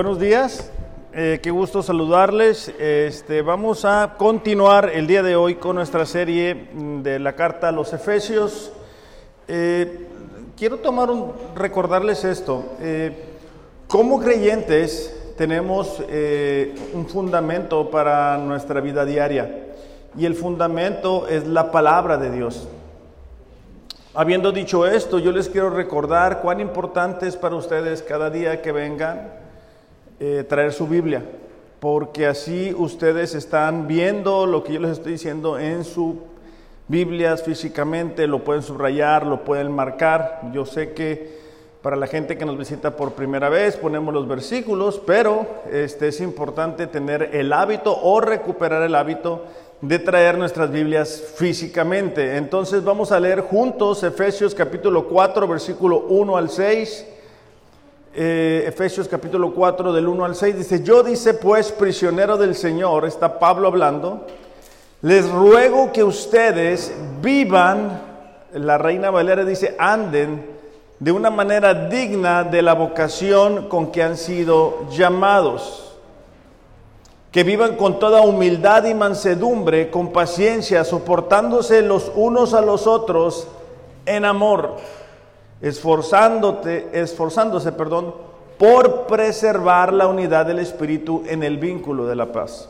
[0.00, 0.70] Buenos días,
[1.12, 2.72] eh, qué gusto saludarles.
[2.78, 7.68] Este, vamos a continuar el día de hoy con nuestra serie mm, de la carta
[7.68, 8.72] a los Efesios.
[9.46, 10.06] Eh,
[10.56, 12.64] quiero tomar un, recordarles esto.
[12.80, 13.14] Eh,
[13.88, 16.02] como creyentes tenemos
[16.94, 19.66] un fundamento para nuestra vida diaria
[20.16, 22.68] y el fundamento es la palabra de Dios.
[24.14, 28.72] Habiendo dicho esto, yo les quiero recordar cuán importante es para ustedes cada día que
[28.72, 29.49] vengan
[30.22, 31.24] eh, traer su Biblia,
[31.80, 36.16] porque así ustedes están viendo lo que yo les estoy diciendo en sus
[36.88, 40.50] Biblias físicamente, lo pueden subrayar, lo pueden marcar.
[40.52, 41.38] Yo sé que
[41.80, 46.20] para la gente que nos visita por primera vez ponemos los versículos, pero este, es
[46.20, 49.46] importante tener el hábito o recuperar el hábito
[49.80, 52.36] de traer nuestras Biblias físicamente.
[52.36, 57.06] Entonces vamos a leer juntos Efesios capítulo 4, versículo 1 al 6
[58.12, 63.04] eh, Efesios capítulo 4 del 1 al 6, dice, yo dice pues prisionero del Señor,
[63.04, 64.26] está Pablo hablando,
[65.02, 68.02] les ruego que ustedes vivan,
[68.52, 70.44] la reina Valera dice, anden
[70.98, 75.96] de una manera digna de la vocación con que han sido llamados,
[77.30, 83.46] que vivan con toda humildad y mansedumbre, con paciencia, soportándose los unos a los otros
[84.04, 84.76] en amor
[85.60, 88.14] esforzándote, esforzándose, perdón,
[88.58, 92.68] por preservar la unidad del espíritu en el vínculo de la paz.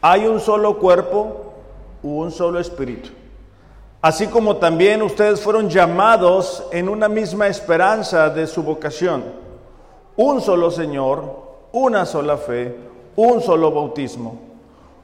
[0.00, 1.52] Hay un solo cuerpo,
[2.02, 3.10] un solo espíritu.
[4.00, 9.22] Así como también ustedes fueron llamados en una misma esperanza de su vocación.
[10.16, 11.22] Un solo Señor,
[11.72, 12.76] una sola fe,
[13.14, 14.40] un solo bautismo,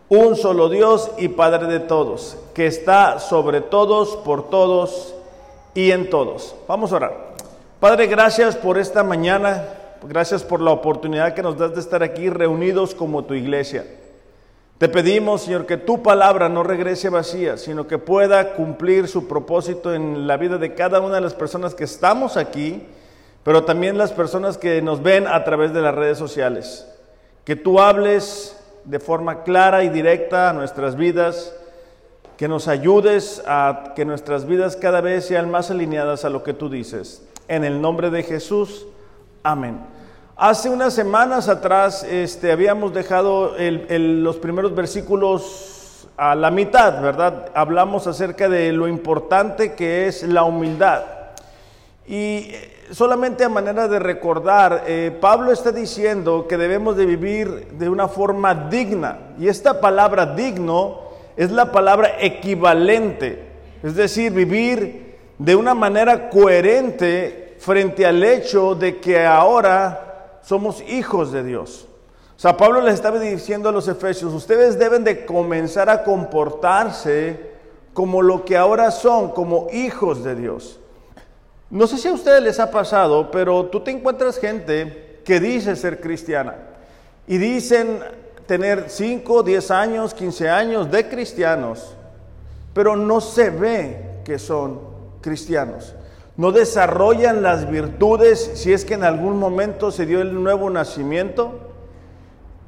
[0.08, 5.14] un solo Dios y Padre de todos, que está sobre todos, por todos
[5.78, 6.56] y en todos.
[6.66, 7.16] Vamos a orar.
[7.78, 9.62] Padre, gracias por esta mañana,
[10.02, 13.86] gracias por la oportunidad que nos das de estar aquí reunidos como tu iglesia.
[14.78, 19.94] Te pedimos, Señor, que tu palabra no regrese vacía, sino que pueda cumplir su propósito
[19.94, 22.82] en la vida de cada una de las personas que estamos aquí,
[23.44, 26.88] pero también las personas que nos ven a través de las redes sociales.
[27.44, 31.54] Que tú hables de forma clara y directa a nuestras vidas
[32.38, 36.54] que nos ayudes a que nuestras vidas cada vez sean más alineadas a lo que
[36.54, 37.26] tú dices.
[37.48, 38.86] En el nombre de Jesús,
[39.42, 39.80] amén.
[40.36, 47.50] Hace unas semanas atrás este, habíamos dejado los primeros versículos a la mitad, ¿verdad?
[47.54, 51.02] Hablamos acerca de lo importante que es la humildad.
[52.06, 52.52] Y
[52.92, 58.06] solamente a manera de recordar, eh, Pablo está diciendo que debemos de vivir de una
[58.06, 59.18] forma digna.
[59.40, 61.07] Y esta palabra digno
[61.38, 63.40] es la palabra equivalente,
[63.84, 71.30] es decir, vivir de una manera coherente frente al hecho de que ahora somos hijos
[71.30, 71.86] de Dios.
[72.36, 77.52] O sea, Pablo les estaba diciendo a los efesios, ustedes deben de comenzar a comportarse
[77.92, 80.80] como lo que ahora son, como hijos de Dios.
[81.70, 85.76] No sé si a ustedes les ha pasado, pero tú te encuentras gente que dice
[85.76, 86.56] ser cristiana
[87.28, 88.00] y dicen
[88.48, 91.94] tener 5, 10 años, 15 años de cristianos,
[92.72, 94.80] pero no se ve que son
[95.20, 95.94] cristianos.
[96.36, 101.60] No desarrollan las virtudes si es que en algún momento se dio el nuevo nacimiento.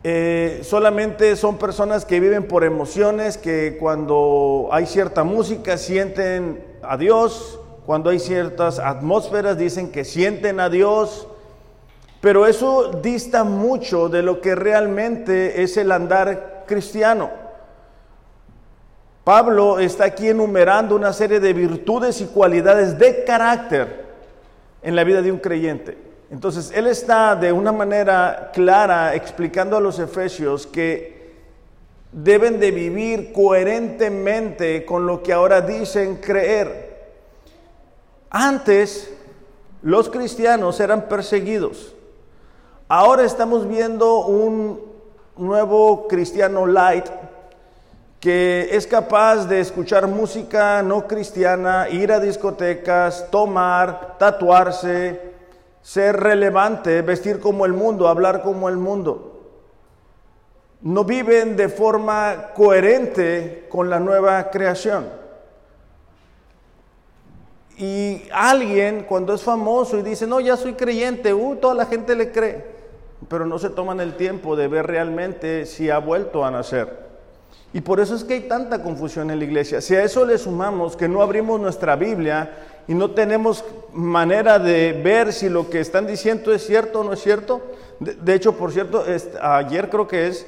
[0.04, 6.98] Eh, solamente son personas que viven por emociones, que cuando hay cierta música sienten a
[6.98, 11.26] Dios, cuando hay ciertas atmósferas dicen que sienten a Dios,
[12.20, 17.30] pero eso dista mucho de lo que realmente es el andar cristiano.
[19.24, 24.04] Pablo está aquí enumerando una serie de virtudes y cualidades de carácter
[24.82, 25.96] en la vida de un creyente.
[26.30, 31.20] Entonces, él está de una manera clara explicando a los efesios que
[32.12, 36.98] deben de vivir coherentemente con lo que ahora dicen creer.
[38.30, 39.12] Antes,
[39.82, 41.94] los cristianos eran perseguidos.
[42.92, 44.80] Ahora estamos viendo un
[45.36, 47.06] nuevo cristiano light
[48.18, 55.20] que es capaz de escuchar música no cristiana, ir a discotecas, tomar, tatuarse,
[55.80, 59.40] ser relevante, vestir como el mundo, hablar como el mundo.
[60.80, 65.06] No viven de forma coherente con la nueva creación.
[67.78, 72.16] Y alguien cuando es famoso y dice, no, ya soy creyente, uh, toda la gente
[72.16, 72.79] le cree
[73.28, 77.10] pero no se toman el tiempo de ver realmente si ha vuelto a nacer.
[77.72, 79.80] Y por eso es que hay tanta confusión en la iglesia.
[79.80, 82.50] Si a eso le sumamos que no abrimos nuestra Biblia
[82.88, 87.12] y no tenemos manera de ver si lo que están diciendo es cierto o no
[87.12, 87.62] es cierto.
[88.00, 89.04] De, hecho, por cierto,
[89.40, 90.46] ayer creo que es,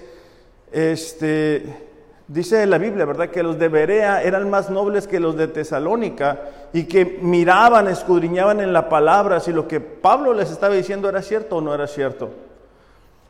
[0.73, 1.65] este,
[2.27, 3.29] dice la Biblia, ¿verdad?
[3.29, 6.41] Que los de Berea eran más nobles que los de Tesalónica
[6.73, 11.23] y que miraban, escudriñaban en la palabra si lo que Pablo les estaba diciendo era
[11.23, 12.31] cierto o no era cierto.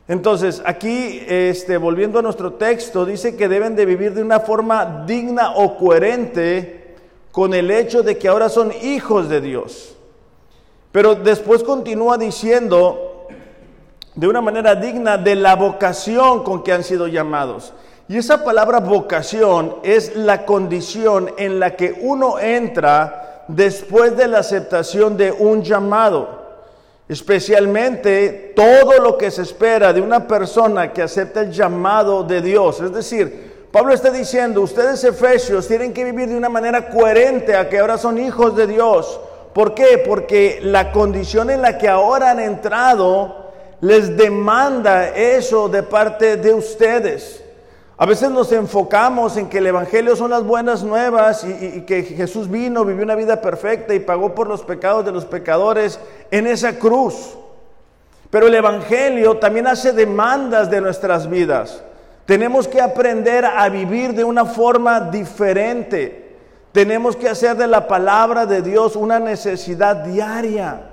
[0.07, 5.05] Entonces, aquí, este, volviendo a nuestro texto, dice que deben de vivir de una forma
[5.07, 6.95] digna o coherente
[7.31, 9.95] con el hecho de que ahora son hijos de Dios.
[10.91, 13.27] Pero después continúa diciendo
[14.13, 17.73] de una manera digna de la vocación con que han sido llamados.
[18.07, 24.39] Y esa palabra vocación es la condición en la que uno entra después de la
[24.39, 26.42] aceptación de un llamado.
[27.13, 32.81] Especialmente todo lo que se espera de una persona que acepta el llamado de Dios.
[32.81, 37.69] Es decir, Pablo está diciendo, ustedes efesios tienen que vivir de una manera coherente a
[37.69, 39.19] que ahora son hijos de Dios.
[39.53, 40.03] ¿Por qué?
[40.03, 43.51] Porque la condición en la que ahora han entrado
[43.81, 47.42] les demanda eso de parte de ustedes.
[48.03, 52.49] A veces nos enfocamos en que el Evangelio son las buenas nuevas y, que Jesús
[52.49, 56.77] vino, vivió una vida perfecta y pagó por los pecados de los pecadores en esa
[56.77, 57.37] cruz.
[58.29, 61.81] Pero el Evangelio también hace demandas de nuestras vidas.
[62.25, 66.35] Tenemos que aprender a vivir de una forma diferente.
[66.73, 70.89] Tenemos que hacer de la palabra de Dios una necesidad diaria.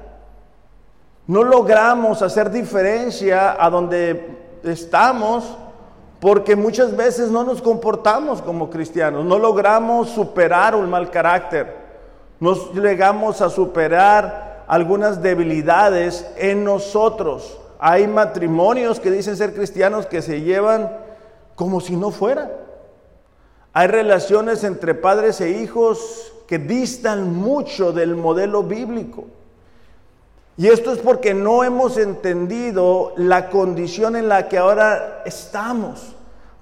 [1.26, 4.28] No logramos hacer diferencia a donde
[4.62, 5.56] estamos
[6.20, 11.74] porque muchas veces no nos comportamos como cristianos, no logramos superar un mal carácter,
[12.38, 17.58] no llegamos a superar algunas debilidades en nosotros.
[17.78, 20.90] Hay matrimonios que dicen ser cristianos que se llevan
[21.54, 22.50] como si no fueran.
[23.72, 29.24] Hay relaciones entre padres e hijos que distan mucho del modelo bíblico.
[30.60, 36.14] Y esto es porque no hemos entendido la condición en la que ahora estamos.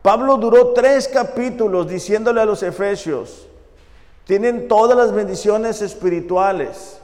[0.02, 3.48] Pablo duró tres capítulos diciéndole a los efesios,
[4.22, 7.00] tienen todas las bendiciones espirituales.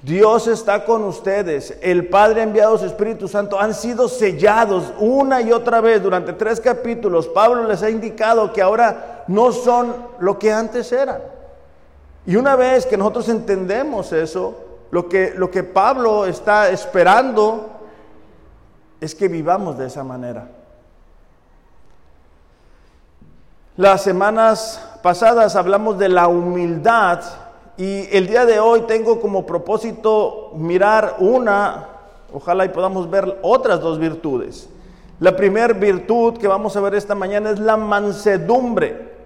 [0.00, 1.76] Dios está con ustedes.
[1.82, 3.60] El Padre ha enviado su Espíritu Santo.
[3.60, 7.28] Han sido sellados una y otra vez durante tres capítulos.
[7.28, 11.20] Pablo les ha indicado que ahora no son lo que antes eran.
[12.24, 17.70] Y una vez que nosotros entendemos eso, lo que, lo que Pablo está esperando
[19.00, 20.48] es que vivamos de esa manera.
[23.76, 27.20] Las semanas pasadas hablamos de la humildad
[27.76, 31.86] y el día de hoy tengo como propósito mirar una,
[32.32, 34.68] ojalá y podamos ver otras dos virtudes.
[35.20, 39.16] La primera virtud que vamos a ver esta mañana es la mansedumbre.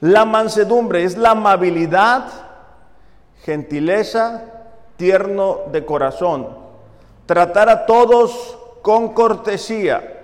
[0.00, 2.24] La mansedumbre es la amabilidad,
[3.44, 4.44] gentileza,
[4.96, 6.48] tierno de corazón,
[7.26, 10.20] tratar a todos con cortesía.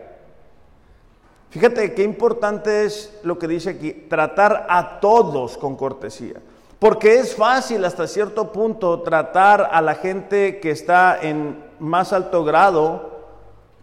[1.51, 6.41] Fíjate qué importante es lo que dice aquí, tratar a todos con cortesía.
[6.79, 12.45] Porque es fácil hasta cierto punto tratar a la gente que está en más alto
[12.45, 13.19] grado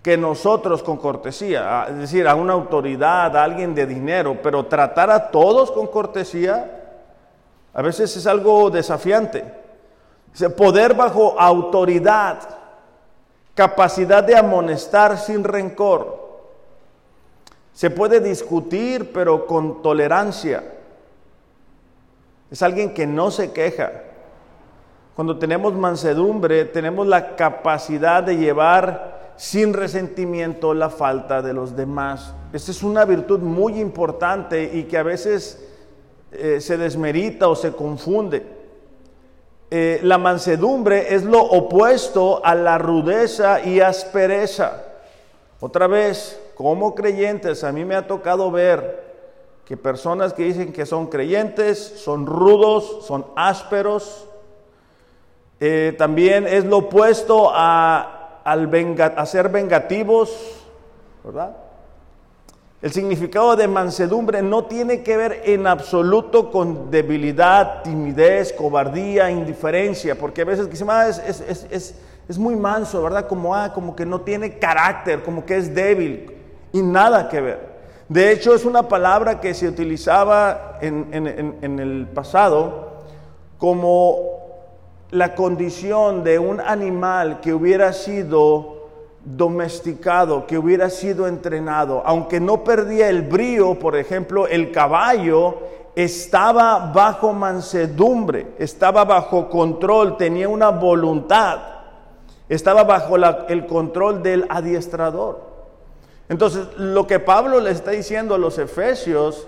[0.02, 5.10] que nosotros con cortesía, es decir, a una autoridad, a alguien de dinero, pero tratar
[5.10, 6.85] a todos con cortesía,
[7.76, 9.44] a veces es algo desafiante.
[10.58, 12.40] Poder bajo autoridad,
[13.54, 16.26] capacidad de amonestar sin rencor.
[17.74, 20.64] Se puede discutir, pero con tolerancia.
[22.50, 23.92] Es alguien que no se queja.
[25.14, 32.34] Cuando tenemos mansedumbre, tenemos la capacidad de llevar sin resentimiento la falta de los demás.
[32.54, 35.75] Esta es una virtud muy importante y que a veces
[36.40, 38.46] eh, se desmerita o se confunde.
[39.72, 44.84] Eh, la mansedumbre es lo opuesto a la rudeza y aspereza.
[45.60, 49.04] Otra vez, como creyentes, a mí me ha tocado ver
[49.66, 54.28] que personas que dicen que son creyentes son rudos, son ásperos.
[55.60, 58.70] Eh, también es lo opuesto a, al
[59.16, 60.64] a ser vengativos,
[61.24, 61.65] ¿verdad?
[62.82, 70.16] El significado de mansedumbre no tiene que ver en absoluto con debilidad, timidez, cobardía, indiferencia,
[70.16, 73.28] porque a veces ah, es, muy manso, ¿verdad?
[73.28, 76.32] Como, ah, como que no tiene carácter, como que es débil,
[76.74, 77.76] y nada que ver.
[78.10, 83.04] De hecho, es una palabra que se utilizaba en, en el pasado
[83.58, 84.36] como
[85.12, 88.75] la condición de un animal que hubiera sido
[89.26, 95.58] domesticado, que hubiera sido entrenado, aunque no perdía el brío, por ejemplo, el caballo
[95.96, 101.60] estaba bajo mansedumbre, estaba bajo control, tenía una voluntad,
[102.48, 105.56] estaba bajo el control del adiestrador.
[106.30, 109.48] Entonces, lo que Pablo le está diciendo a los efesios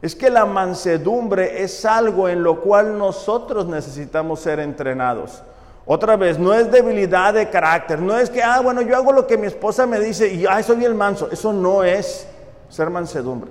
[0.00, 5.42] es que la mansedumbre es algo en lo cual nosotros necesitamos ser entrenados.
[5.92, 9.26] Otra vez, no es debilidad de carácter, no es que, ah, bueno, yo hago lo
[9.26, 11.28] que mi esposa me dice y, ah, soy el manso.
[11.32, 12.28] Eso no es
[12.68, 13.50] ser mansedumbre.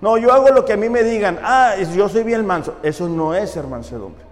[0.00, 2.74] No, yo hago lo que a mí me digan, ah, yo soy bien manso.
[2.82, 4.24] Eso no es ser mansedumbre.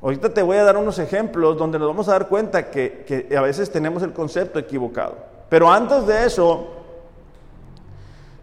[0.00, 3.36] Ahorita te voy a dar unos ejemplos donde nos vamos a dar cuenta que, que
[3.36, 5.16] a veces tenemos el concepto equivocado.
[5.50, 6.68] Pero antes de eso,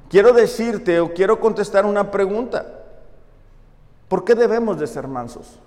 [0.07, 2.63] quiero decirte o quiero contestar una pregunta.
[4.07, 5.59] ¿Por qué debemos de ser mansos?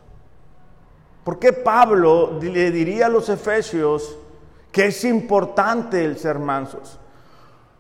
[1.25, 4.19] ¿Por qué Pablo le diría a los efesios
[4.73, 6.99] que es importante el ser mansos?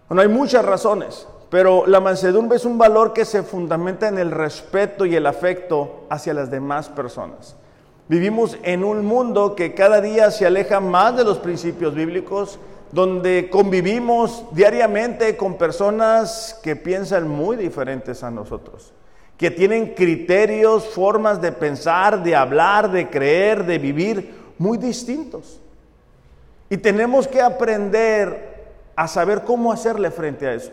[0.08, 4.30] Bueno, hay muchas razones, pero la mansedumbre es un valor que se fundamenta en el
[4.30, 7.56] respeto y el afecto hacia las demás personas.
[8.08, 12.60] Vivimos en un mundo que cada día se aleja más de los principios bíblicos,
[12.92, 18.92] donde convivimos diariamente con personas que piensan muy diferentes a nosotros
[19.36, 25.58] que tienen criterios, formas de pensar, de hablar, de creer, de vivir muy distintos.
[26.70, 28.52] Y tenemos que aprender
[28.94, 30.70] a saber cómo hacerle frente a eso.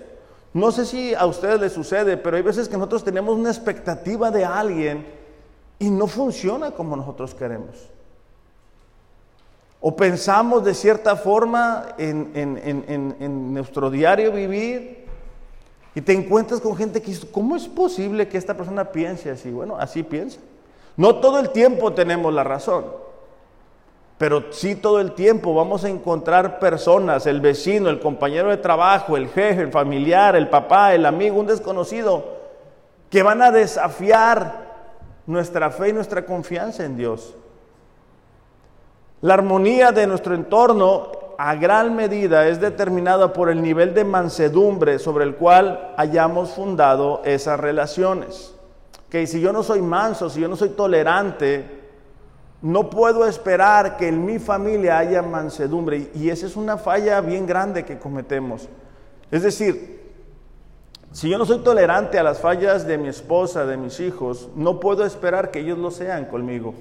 [0.53, 4.31] No sé si a ustedes les sucede, pero hay veces que nosotros tenemos una expectativa
[4.31, 5.05] de alguien
[5.77, 7.89] y no funciona como nosotros queremos.
[9.81, 14.98] O pensamos de cierta forma en, en nuestro diario vivir
[15.95, 19.49] y te encuentras con gente que dice, ¿cómo es posible que esta persona piense así?
[19.49, 20.39] Bueno, así piensa.
[20.95, 22.85] No todo el tiempo tenemos la razón,
[24.17, 29.17] pero sí todo el tiempo vamos a encontrar personas, el vecino, el compañero de trabajo,
[29.17, 32.37] el jefe, el familiar, el papá, el amigo, un desconocido,
[33.09, 34.69] que van a desafiar
[35.25, 37.33] nuestra fe y nuestra confianza en Dios.
[39.21, 44.99] La armonía de nuestro entorno a gran medida es determinada por el nivel de mansedumbre
[44.99, 48.53] sobre el cual hayamos fundado esas relaciones.
[49.09, 51.63] Que si yo no soy manso, si yo no soy tolerante,
[52.61, 56.11] no puedo esperar que en mi familia haya mansedumbre.
[56.13, 58.67] Y esa es una falla bien grande que cometemos.
[59.31, 60.11] Es decir,
[61.13, 64.81] si yo no soy tolerante a las fallas de mi esposa, de mis hijos, no
[64.81, 66.73] puedo esperar que ellos lo sean conmigo.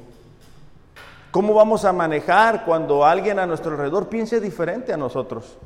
[1.30, 5.58] ¿Cómo vamos a manejar cuando alguien a nuestro alrededor piense diferente a nosotros?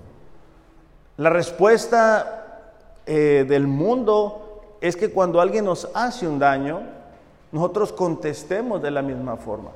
[1.19, 2.65] La respuesta
[3.07, 6.81] eh, del mundo es que cuando alguien nos hace un daño,
[7.53, 9.71] nosotros contestemos de la misma forma.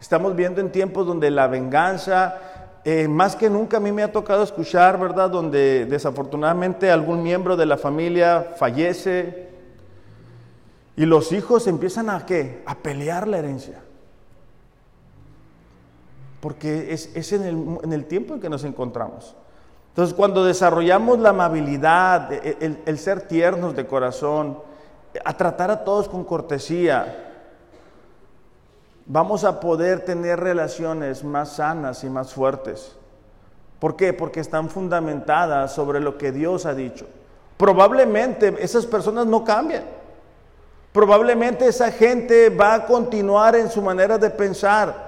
[0.00, 2.36] Estamos viendo en tiempos donde la venganza,
[2.84, 5.30] eh, más que nunca a mí me ha tocado escuchar, ¿verdad?
[5.30, 9.48] Donde desafortunadamente algún miembro de la familia fallece
[10.96, 12.64] y los hijos empiezan a qué?
[12.66, 13.82] A pelear la herencia
[16.40, 19.34] porque es, en, el, tiempo en que nos encontramos.
[19.88, 24.58] Entonces, cuando desarrollamos la amabilidad, e, e, el, ser tiernos de corazón,
[25.24, 27.32] a tratar a todos con cortesía,
[29.06, 32.94] vamos a poder tener relaciones más sanas y más fuertes.
[33.80, 34.12] ¿Por qué?
[34.12, 37.06] Porque están fundamentadas sobre lo que Dios ha dicho.
[37.56, 39.84] Probablemente esas personas no cambian.
[40.92, 45.07] Probablemente esa gente va a continuar en su manera de pensar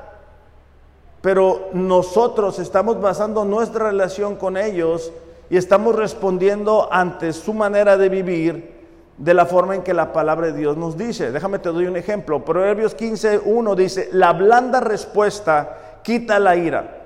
[1.21, 5.13] pero nosotros estamos basando nuestra relación con ellos
[5.51, 8.81] y estamos respondiendo ante su manera de vivir
[9.19, 11.31] de la forma en que la palabra de Dios nos dice.
[11.31, 12.43] Déjame te doy un ejemplo.
[12.43, 16.97] Proverbios 15:1 dice, "La blanda respuesta quita la ira,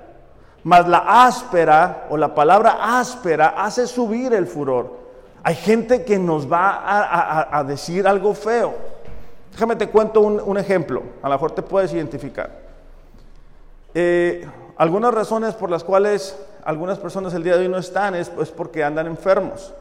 [0.63, 5.03] mas la áspera o la palabra áspera hace subir el furor."
[5.43, 6.81] Hay gente que nos va
[7.51, 8.73] a, decir algo feo.
[9.51, 12.64] Déjame te cuento un, un ejemplo, a lo mejor te puedes identificar.
[13.97, 18.29] Eh, algunas razones por las cuales algunas personas el día de hoy no están es
[18.29, 19.73] pues, porque andan enfermos.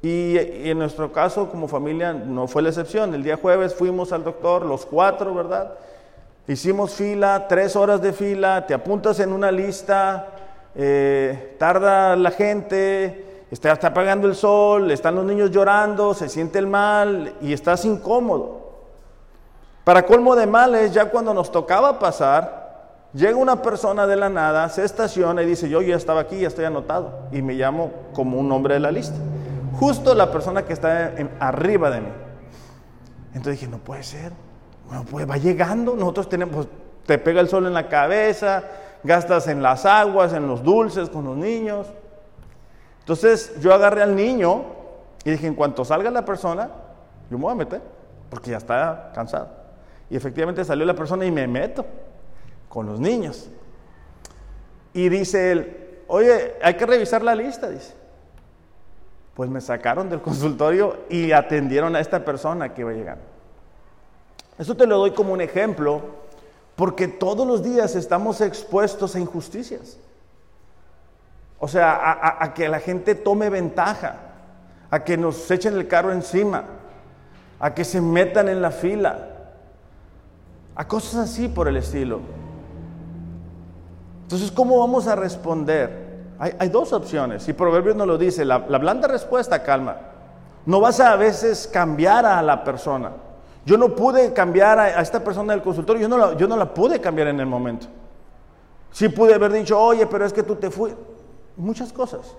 [0.00, 3.12] Y, en nuestro caso, como familia, no fue la excepción.
[3.12, 5.74] El día jueves fuimos al doctor, los cuatro, ¿verdad?
[6.48, 10.28] Hicimos fila, tres horas de fila, te apuntas en una lista,
[10.74, 16.58] eh, tarda la gente, está, está apagando el sol, están los niños llorando, se siente
[16.58, 18.64] el mal y estás incómodo.
[19.82, 22.65] Para colmo de males, ya cuando nos tocaba pasar,
[23.16, 26.48] Llega una persona de la nada, se estaciona y dice, yo ya estaba aquí, ya
[26.48, 27.28] estoy anotado.
[27.32, 29.16] Y me llamo como un nombre de la lista.
[29.80, 32.08] Justo la persona que está arriba de mí.
[33.28, 34.32] Entonces dije, no puede ser.
[34.86, 35.96] Bueno, pues va llegando.
[35.96, 36.68] Nosotros tenemos, pues,
[37.06, 38.64] te pega el sol en la cabeza,
[39.02, 41.86] gastas en las aguas, en los dulces con los niños.
[42.98, 44.62] Entonces yo agarré al niño
[45.24, 46.68] Y dije, en cuanto salga la persona,
[47.30, 47.80] yo me voy a meter,
[48.28, 49.48] porque ya está cansado.
[50.10, 51.84] Y efectivamente salió la persona y me meto
[52.68, 53.48] con los niños.
[54.92, 57.94] Y dice él, oye, hay que revisar la lista, dice.
[59.34, 63.18] Pues me sacaron del consultorio y atendieron a esta persona que iba a llegar.
[64.58, 66.00] Eso te lo doy como un ejemplo,
[66.76, 69.98] porque todos los días estamos expuestos a injusticias.
[71.58, 74.16] O sea, a, a que la gente tome ventaja,
[74.90, 76.64] a que nos echen el carro encima,
[77.58, 79.28] a que se metan en la fila,
[80.74, 82.20] a cosas así por el estilo.
[84.26, 86.24] Entonces, ¿cómo vamos a responder?
[86.36, 89.98] Hay, dos opciones, y Proverbios nos lo dice, la, blanda respuesta calma.
[90.66, 93.12] No vas a, a veces cambiar a la persona.
[93.64, 96.74] Yo no pude cambiar a, esta persona del consultorio, yo no, la, yo no la
[96.74, 97.86] pude cambiar en el momento.
[98.90, 101.00] Sí pude haber dicho, oye, pero es que tú te fuiste.
[101.56, 102.34] Muchas cosas,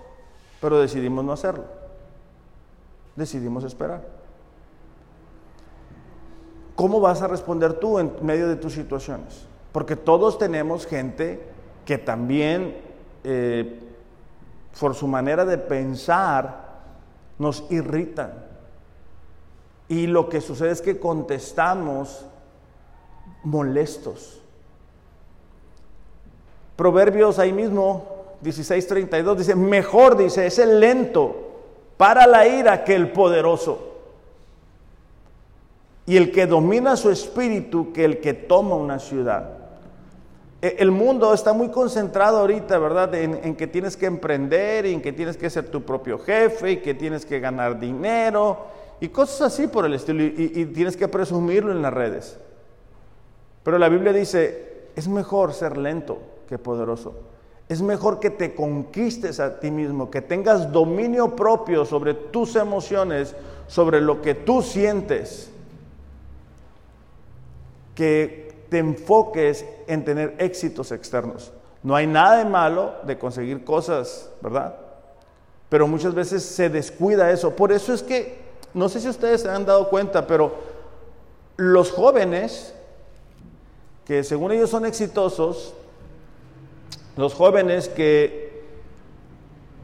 [0.60, 1.64] pero decidimos no hacerlo.
[3.16, 4.02] Decidimos esperar.
[6.74, 9.46] ¿Cómo vas a responder tú en medio de tus situaciones?
[9.72, 11.56] Porque todos tenemos gente
[11.88, 12.76] que también
[13.24, 13.80] eh,
[14.78, 16.66] por su manera de pensar
[17.38, 18.34] nos irritan.
[19.88, 22.26] Y lo que sucede es que contestamos
[23.42, 24.42] molestos.
[26.76, 31.36] Proverbios ahí mismo, 16:32, dice, mejor dice, es el lento
[31.96, 33.94] para la ira que el poderoso.
[36.04, 39.57] Y el que domina su espíritu que el que toma una ciudad.
[40.60, 43.14] E, el mundo está muy concentrado ahorita, ¿verdad?
[43.14, 46.76] En, que tienes que emprender y en que tienes que ser tu propio jefe y
[46.78, 48.58] que tienes que ganar dinero
[49.00, 52.38] y cosas así por el estilo y, y tienes que presumirlo en las redes.
[53.62, 57.14] Pero la Biblia dice, es mejor ser lento que poderoso.
[57.68, 63.36] Es mejor que te conquistes a ti mismo, que tengas dominio propio sobre tus emociones,
[63.66, 65.50] sobre lo que tú sientes,
[67.94, 71.52] que te enfoques en tener éxitos externos.
[71.82, 74.76] No hay nada de malo de conseguir cosas, ¿verdad?
[75.68, 77.54] Pero muchas veces se descuida eso.
[77.54, 78.38] Por eso es que,
[78.74, 80.54] no sé si ustedes se han dado cuenta, pero
[81.56, 82.74] los jóvenes,
[84.04, 85.74] que según ellos son exitosos,
[87.16, 88.62] los jóvenes que,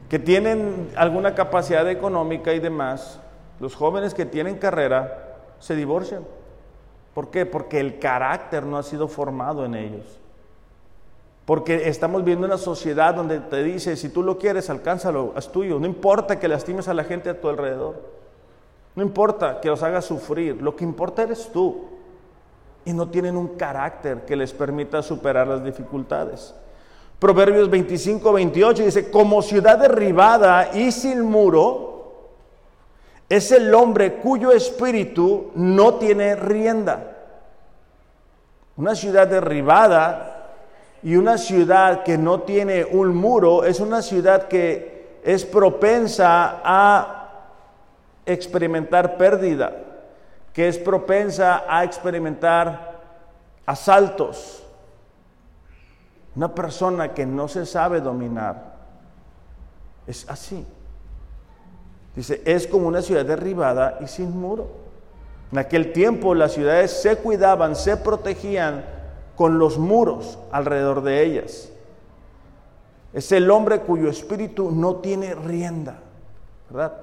[0.09, 3.19] que tienen alguna capacidad económica y demás,
[3.59, 6.23] los jóvenes que tienen carrera, se divorcian.
[7.15, 7.45] ¿Por qué?
[7.45, 10.19] Porque el carácter no ha sido formado en ellos.
[11.45, 15.79] Porque estamos viendo una sociedad donde te dice, si tú lo quieres, alcánzalo, es tuyo.
[15.79, 18.01] No importa que lastimes a la gente a tu alrededor.
[18.95, 20.61] No importa que los hagas sufrir.
[20.61, 21.85] Lo que importa eres tú.
[22.83, 26.53] Y no tienen un carácter que les permita superar las dificultades.
[27.17, 31.94] Proverbios 25, 28 dice, como ciudad derribada y sin muro,
[33.29, 37.11] es el hombre cuyo espíritu no tiene rienda.
[38.77, 40.51] Una ciudad derribada
[41.01, 47.29] y una ciudad que no tiene un muro es una ciudad que es propensa a
[48.25, 49.71] experimentar pérdida,
[50.53, 53.01] que es propensa a experimentar
[53.65, 54.63] asaltos.
[56.35, 58.75] Una persona que no se sabe dominar
[60.05, 60.65] es así.
[62.15, 64.67] Dice, es como una ciudad derribada y sin muro.
[65.51, 68.85] En aquel tiempo las ciudades se cuidaban, se protegían
[69.35, 71.69] con los muros alrededor de ellas.
[73.13, 75.99] Es el hombre cuyo espíritu no tiene rienda,
[76.69, 76.93] ¿verdad?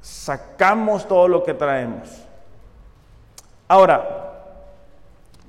[0.00, 2.08] Sacamos todo lo que traemos.
[3.66, 4.28] Ahora,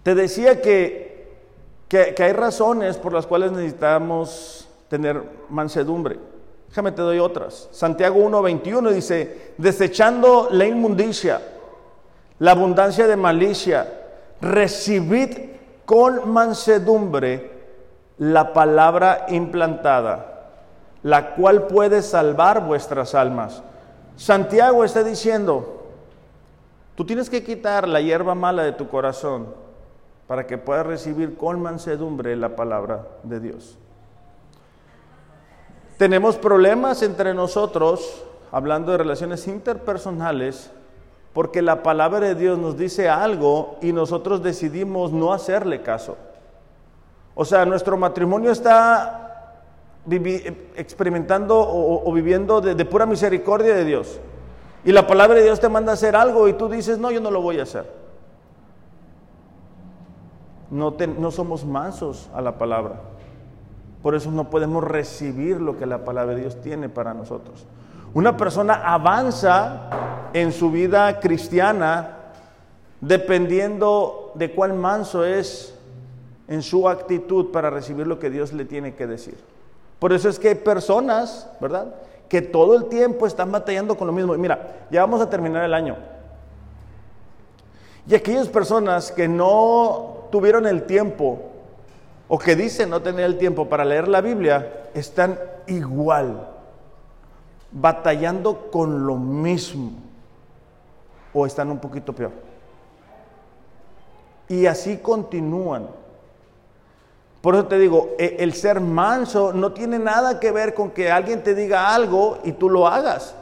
[0.03, 1.37] te decía que,
[1.87, 6.19] que, que hay razones por las cuales necesitamos tener mansedumbre.
[6.69, 7.67] Déjame te doy otras.
[7.71, 11.41] Santiago 1:21 dice, desechando la inmundicia,
[12.37, 13.91] la abundancia de malicia,
[14.39, 15.35] recibid
[15.85, 17.51] con mansedumbre
[18.19, 20.51] la palabra implantada,
[21.01, 23.63] la cual puede salvar vuestras almas.
[24.15, 25.87] Santiago está diciendo,
[26.93, 29.47] tú tienes que quitar la hierba mala de tu corazón
[30.27, 33.79] para que puedas recibir con mansedumbre la palabra de Dios.
[35.99, 40.71] Tenemos problemas entre nosotros, hablando de relaciones interpersonales,
[41.33, 46.15] porque la palabra de Dios nos dice algo y nosotros decidimos no hacerle caso.
[47.35, 49.57] O sea, nuestro matrimonio está
[50.77, 54.21] experimentando o, viviendo de, pura misericordia de Dios.
[54.85, 57.19] Y la palabra de Dios te manda a hacer algo y tú dices, no, yo
[57.19, 57.91] no lo voy a hacer.
[60.71, 63.01] No, no somos mansos a la palabra.
[64.01, 67.65] Por eso no podemos recibir lo que la palabra de Dios tiene para nosotros.
[68.13, 72.15] Una persona avanza en su vida cristiana
[73.01, 75.75] dependiendo de cuál manso es
[76.47, 79.37] en su actitud para recibir lo que Dios le tiene que decir.
[79.99, 81.93] Por eso es que hay personas, ¿verdad?
[82.27, 84.33] Que todo el tiempo están batallando con lo mismo.
[84.35, 85.97] Mira, ya vamos a terminar el año.
[88.07, 91.48] Y aquellas personas que no tuvieron el tiempo
[92.29, 95.37] o que dicen no tener el tiempo para leer la Biblia, están
[95.67, 96.47] igual,
[97.71, 99.91] batallando con lo mismo
[101.33, 102.31] o están un poquito peor.
[104.47, 105.87] Y así continúan.
[107.41, 111.11] Por eso te digo, e, el ser manso no tiene nada que ver con que
[111.11, 113.35] alguien te diga algo y tú lo hagas.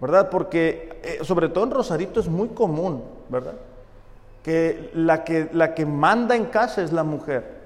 [0.00, 0.28] ¿verdad?
[0.30, 3.54] Porque eh, sobre todo en Rosarito es muy común, ¿verdad?
[4.46, 7.56] Que la, que la que manda en casa es la mujer.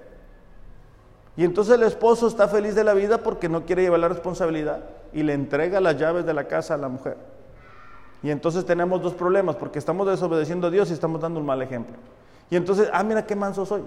[1.36, 4.80] Y entonces el esposo está feliz de la vida porque no quiere llevar la responsabilidad
[5.12, 7.18] y le entrega las llaves de la casa a la mujer.
[8.22, 11.60] Y entonces tenemos dos problemas porque estamos desobedeciendo a Dios y estamos dando un mal
[11.60, 11.96] ejemplo.
[12.48, 13.82] Y entonces, ah, mira qué manso soy.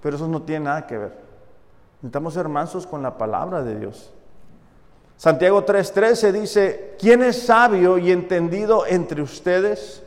[0.00, 1.12] Pero eso no tiene nada que ver.
[1.96, 4.12] Necesitamos ser mansos con la palabra de Dios.
[5.16, 10.03] Santiago 3:13 dice, ¿quién es sabio y entendido entre ustedes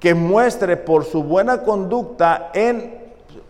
[0.00, 3.06] que muestre por su buena conducta en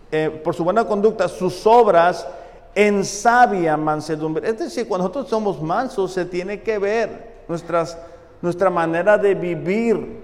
[0.09, 2.25] eh, por su buena conducta sus obras
[2.73, 4.49] en sabia mansedumbre?
[4.49, 7.97] Es decir, cuando nosotros somos mansos se tiene que ver nuestras,
[8.41, 10.23] nuestra manera de vivir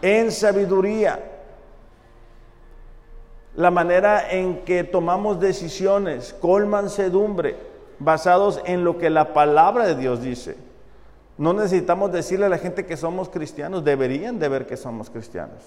[0.00, 1.18] en sabiduría,
[3.56, 7.56] la manera en que tomamos decisiones con mansedumbre
[7.98, 10.56] basados en lo que la palabra de Dios dice.
[11.36, 15.58] No necesitamos decirle a la gente que somos cristianos, deberían de ver que somos cristianos.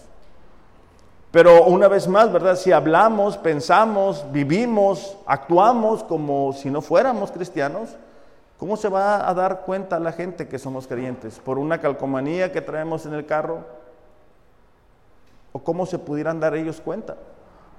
[1.32, 2.56] Pero una vez más, ¿verdad?
[2.56, 7.90] Si hablamos, pensamos, vivimos, actuamos como si no fuéramos cristianos,
[8.58, 11.40] ¿cómo se va a dar cuenta la gente que somos creyentes?
[11.40, 13.60] ¿Por una calcomanía que traemos en el carro?
[15.52, 17.18] ¿O cómo se pudieran dar ellos cuenta?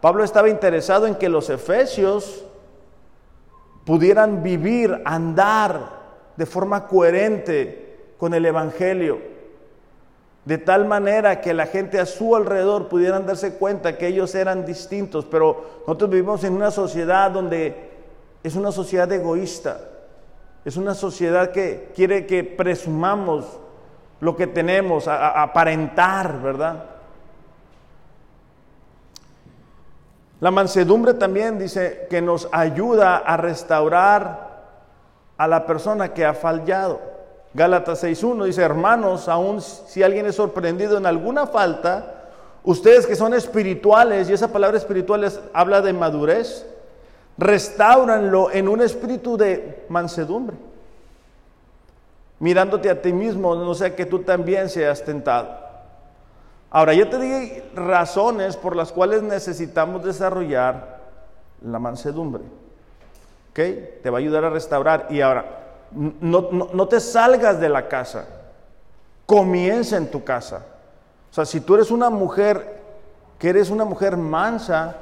[0.03, 2.45] Pablo estaba interesado en que los efesios
[3.87, 5.98] pudieran vivir, andar
[6.39, 9.19] de forma coherente con el Evangelio,
[10.45, 14.65] de tal manera que la gente a su alrededor pudieran darse cuenta que ellos eran
[14.65, 17.91] distintos, pero nosotros vivimos en una sociedad donde
[18.45, 19.81] es una sociedad egoísta,
[20.65, 23.59] es una sociedad que quiere que presumamos
[24.21, 26.85] lo que tenemos, aparentar, ¿verdad?
[30.39, 34.48] La mansedumbre también dice que nos ayuda a restaurar
[35.39, 37.01] a la persona que ha fallado.
[37.55, 42.27] Gálatas 6.1 dice, hermanos, aun si alguien es sorprendido en alguna falta,
[42.65, 46.67] ustedes que son espirituales, y esa palabra espiritual habla de madurez,
[47.39, 50.57] restauranlo en un espíritu de mansedumbre,
[52.41, 55.49] mirándote a ti mismo, no sea que tú también seas tentado.
[56.71, 60.99] Ahora, yo te digo razones por las cuales necesitamos desarrollar
[61.63, 62.43] la mansedumbre.
[64.03, 65.07] Te va a ayudar a restaurar.
[65.11, 65.45] Y ahora,
[65.93, 68.27] no, no te salgas de la casa.
[69.27, 70.65] Comienza en tu casa.
[71.31, 72.79] O sea, si tú eres una mujer
[73.39, 74.97] que eres una mujer mansa,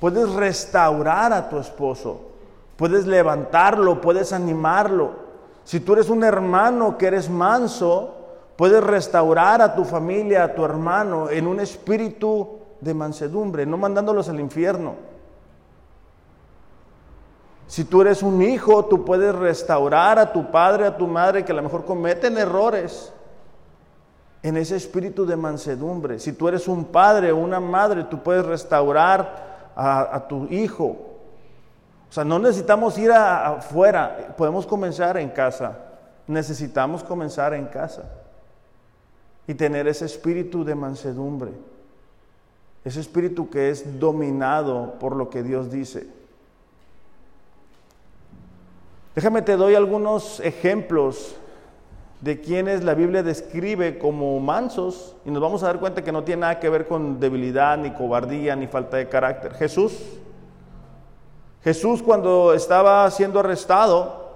[0.00, 2.30] puedes restaurar a tu esposo.
[2.76, 5.26] Puedes levantarlo, puedes animarlo.
[5.64, 8.16] Si tú eres un hermano que eres manso,
[8.56, 14.30] Puedes restaurar a tu familia, a tu hermano, en un espíritu de mansedumbre, no mandándolos
[14.30, 14.94] al infierno.
[17.66, 21.52] Si tú eres un hijo, tú puedes restaurar a tu padre, a tu madre, que
[21.52, 23.12] a lo mejor cometen errores,
[24.42, 26.20] en ese espíritu de mansedumbre.
[26.20, 30.96] Si tú eres un padre o una madre, tú puedes restaurar a, tu hijo.
[32.08, 35.76] O sea, no necesitamos ir afuera, podemos comenzar en casa.
[36.28, 38.04] Necesitamos comenzar en casa
[39.48, 41.50] y tener ese espíritu de mansedumbre,
[42.84, 46.06] ese espíritu que es dominado por lo que Dios dice.
[49.16, 51.36] Déjame te doy algunos ejemplos
[52.20, 56.22] de quienes la Biblia describe como mansos y nos vamos a dar cuenta que no
[56.22, 59.54] tiene nada que ver con debilidad, ni cobardía, ni falta de carácter.
[59.54, 59.98] Jesús,
[61.64, 64.26] Jesús cuando estaba siendo arrestado,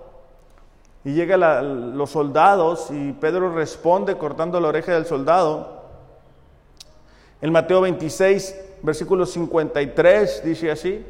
[1.05, 5.83] y llegan los soldados y Pedro responde cortando la oreja del soldado.
[7.43, 11.05] En Mateo 26, versículo 53, dice así.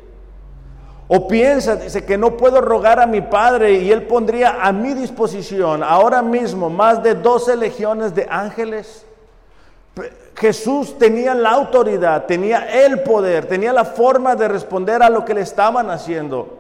[1.13, 4.95] O piensa, dice, que no puedo rogar a mi Padre y Él pondría a mi
[4.95, 9.05] disposición ahora mismo más de 12 legiones de ángeles.
[10.37, 15.35] Jesús tenía la autoridad, tenía el poder, tenía la forma de responder a lo que
[15.35, 16.59] le estaban haciendo.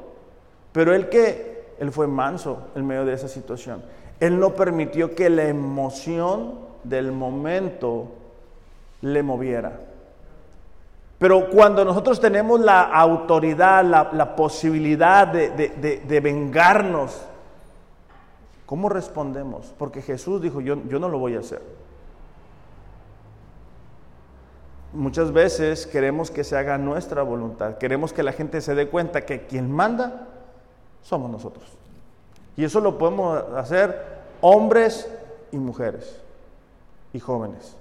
[0.72, 3.84] Pero Él que Él fue manso en medio de esa situación.
[4.18, 8.08] Él no permitió que la emoción del momento
[9.00, 9.78] le moviera.
[11.20, 17.20] Pero cuando nosotros tenemos la autoridad, la, posibilidad de, vengarnos,
[18.64, 19.74] ¿cómo respondemos?
[19.76, 21.60] Porque Jesús dijo, yo, no lo voy a hacer.
[24.94, 29.26] Muchas veces queremos que se haga nuestra voluntad, queremos que la gente se dé cuenta
[29.26, 30.26] que quien manda
[31.02, 31.66] somos nosotros.
[32.56, 35.06] Y eso lo podemos hacer hombres
[35.52, 36.18] y mujeres
[37.12, 37.76] y jóvenes.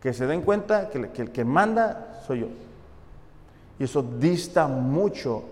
[0.00, 2.46] Que se den cuenta que, el que manda soy yo.
[3.78, 5.44] Y eso dista mucho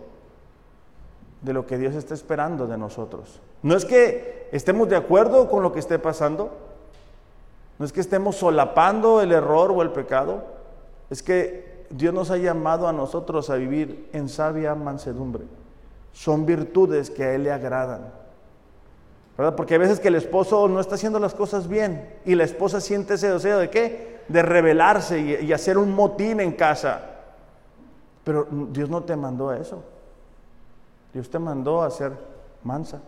[1.43, 3.41] de lo que Dios está esperando de nosotros.
[3.63, 6.57] No es que estemos de acuerdo con lo que esté pasando,
[7.79, 10.45] no es que estemos solapando el error o el pecado,
[11.11, 15.45] es que Dios nos ha llamado a nosotros a vivir en sabia mansedumbre.
[16.13, 18.13] Son virtudes que a Él le agradan.
[19.37, 19.55] ¿verdad?
[19.55, 22.81] Porque hay veces que el esposo no está haciendo las cosas bien y la esposa
[22.81, 24.18] siente ese deseo de qué?
[24.29, 27.01] De rebelarse y, hacer un motín en casa.
[28.25, 29.83] Pero Dios no te mandó a eso.
[31.13, 32.13] Dios te mandó a ser
[32.63, 33.01] mansa.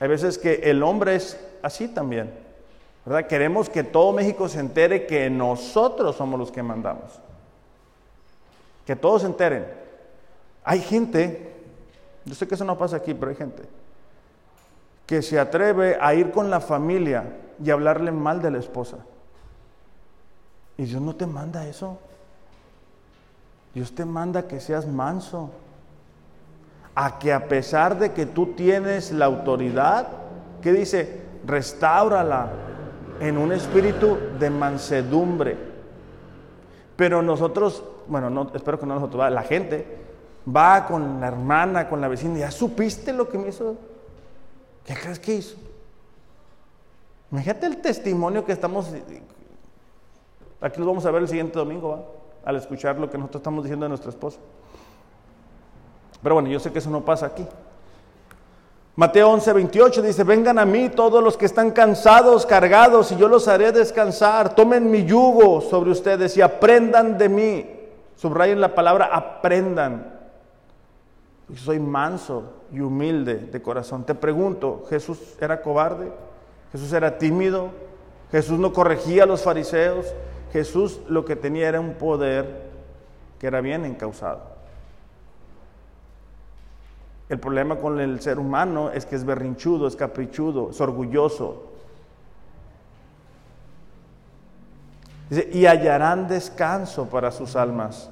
[0.00, 2.32] Hay veces que el hombre es así también.
[3.04, 3.26] ¿verdad?
[3.26, 7.20] Queremos que todo México se entere que nosotros somos los que mandamos.
[8.86, 9.66] Que todos se enteren.
[10.64, 11.54] Hay gente
[12.24, 13.62] yo sé que eso no pasa aquí, pero hay gente
[15.06, 17.24] que se atreve a ir con la familia
[17.62, 18.98] y hablarle mal de la esposa.
[20.76, 21.98] Y Dios no te manda eso.
[23.74, 25.50] Dios te manda que seas manso.
[26.94, 30.08] A que a pesar de que tú tienes la autoridad,
[30.62, 31.22] ¿qué dice?
[31.44, 32.50] Restáurala
[33.20, 35.56] en un espíritu de mansedumbre.
[36.96, 40.04] Pero nosotros, bueno, no, espero que no nosotros, la gente
[40.54, 43.76] va con la hermana, con la vecina, ¿ya supiste lo que me hizo?
[44.84, 45.56] ¿Qué crees que hizo?
[47.34, 48.86] Imagínate el testimonio que estamos,
[50.60, 53.86] aquí lo vamos a ver el siguiente domingo, al escuchar lo que nosotros estamos diciendo
[53.86, 54.38] de nuestra esposa.
[56.22, 57.44] Pero bueno, yo sé que eso no pasa aquí.
[58.94, 63.26] Mateo 11, 28 dice, vengan a mí todos los que están cansados, cargados, y yo
[63.26, 64.54] los haré descansar.
[64.54, 67.70] Tomen mi yugo sobre ustedes y aprendan de mí.
[68.14, 70.14] Subrayen la palabra aprendan
[71.56, 74.04] soy manso y humilde de corazón.
[74.04, 76.12] Te pregunto, ¿Jesús era cobarde?
[76.74, 77.70] ¿Jesús era tímido?
[78.32, 80.12] ¿Jesús no corregía a los fariseos?
[80.52, 82.64] Jesús lo que tenía era un poder
[83.38, 84.40] que era bien encausado.
[87.28, 91.70] El problema con el ser humano es que es berrinchudo, es caprichudo, es orgulloso.
[95.30, 98.10] Dice, y hallarán descanso para sus almas.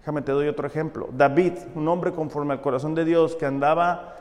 [0.00, 1.10] Déjame te doy otro ejemplo.
[1.12, 4.16] David, un hombre conforme al corazón de Dios que andaba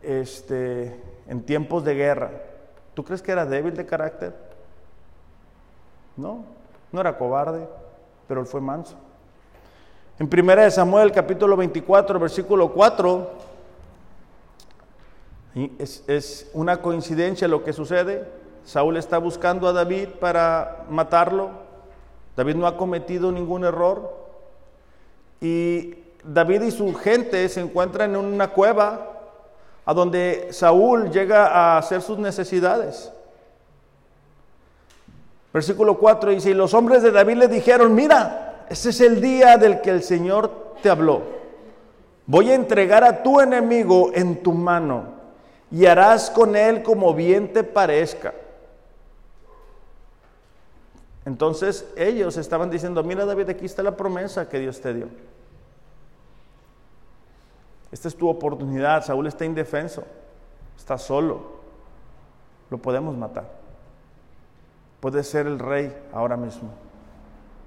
[0.00, 2.30] este, en tiempos de guerra.
[2.92, 4.34] ¿Tú crees que era débil de carácter?
[6.14, 6.44] No,
[6.92, 7.66] no era cobarde,
[8.28, 8.98] pero él fue manso.
[10.18, 13.30] En 1 Samuel capítulo 24, versículo 4,
[15.78, 18.28] es, es una coincidencia lo que sucede.
[18.66, 21.48] Saúl está buscando a David para matarlo.
[22.36, 24.14] David no ha cometido ningún error,
[25.40, 29.11] y David y su gente se encuentran en una cueva
[29.84, 33.12] a donde Saúl llega a hacer sus necesidades.
[35.52, 39.58] Versículo 4 dice, y los hombres de David le dijeron, mira, ese es el día
[39.58, 41.22] del que el Señor te habló.
[42.26, 45.04] Voy a entregar a tu enemigo en tu mano
[45.70, 48.32] y harás con él como bien te parezca.
[51.24, 55.08] Entonces ellos estaban diciendo, mira David, aquí está la promesa que Dios te dio.
[57.92, 59.04] Esta es tu oportunidad.
[59.04, 60.02] Saúl está indefenso,
[60.76, 61.52] está solo.
[62.70, 63.44] Lo podemos matar.
[65.00, 66.70] Puede ser el rey ahora mismo.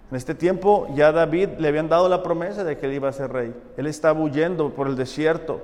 [0.09, 3.13] En este tiempo ya David le habían dado la promesa de que él iba a
[3.13, 3.55] ser rey.
[3.77, 5.61] Él estaba huyendo por el desierto.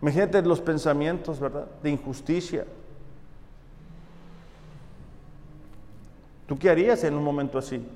[0.00, 1.66] Imagínate los pensamientos, ¿verdad?
[1.82, 2.64] De injusticia.
[6.46, 7.86] ¿Tú qué harías en un momento así?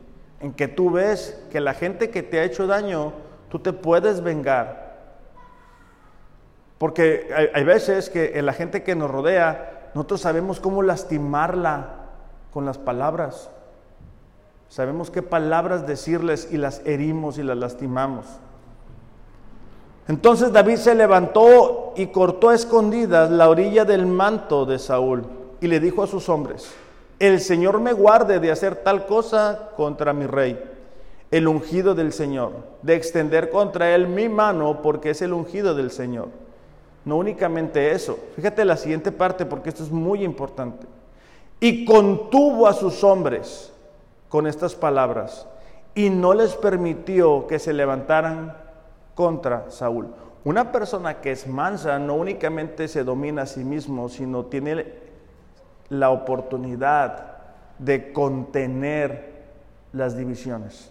[0.40, 3.12] En que tú ves que la gente que te ha hecho daño,
[3.48, 4.83] tú te puedes vengar
[6.84, 11.94] porque hay, veces que la gente que nos rodea, nosotros sabemos cómo lastimarla
[12.52, 13.48] con las palabras.
[14.68, 18.26] Sabemos qué palabras decirles y las herimos y las lastimamos.
[20.08, 25.24] Entonces David se levantó y cortó a escondidas la orilla del manto de Saúl
[25.62, 26.70] y le dijo a sus hombres,
[27.18, 30.62] el Señor me guarde de hacer tal cosa contra mi rey.
[31.30, 35.90] el ungido del Señor, de extender contra él mi mano porque es el ungido del
[35.90, 36.43] Señor.
[37.04, 40.86] No únicamente eso, fíjate la siguiente parte porque esto es muy importante.
[41.60, 43.72] Y contuvo a sus hombres
[44.28, 45.46] con estas palabras
[45.94, 48.56] y no les permitió que se levantaran
[49.14, 50.08] contra Saúl.
[50.44, 54.86] Una persona que es mansa no únicamente se domina a sí mismo, sino tiene
[55.88, 57.38] la oportunidad
[57.78, 59.32] de contener
[59.92, 60.90] las divisiones,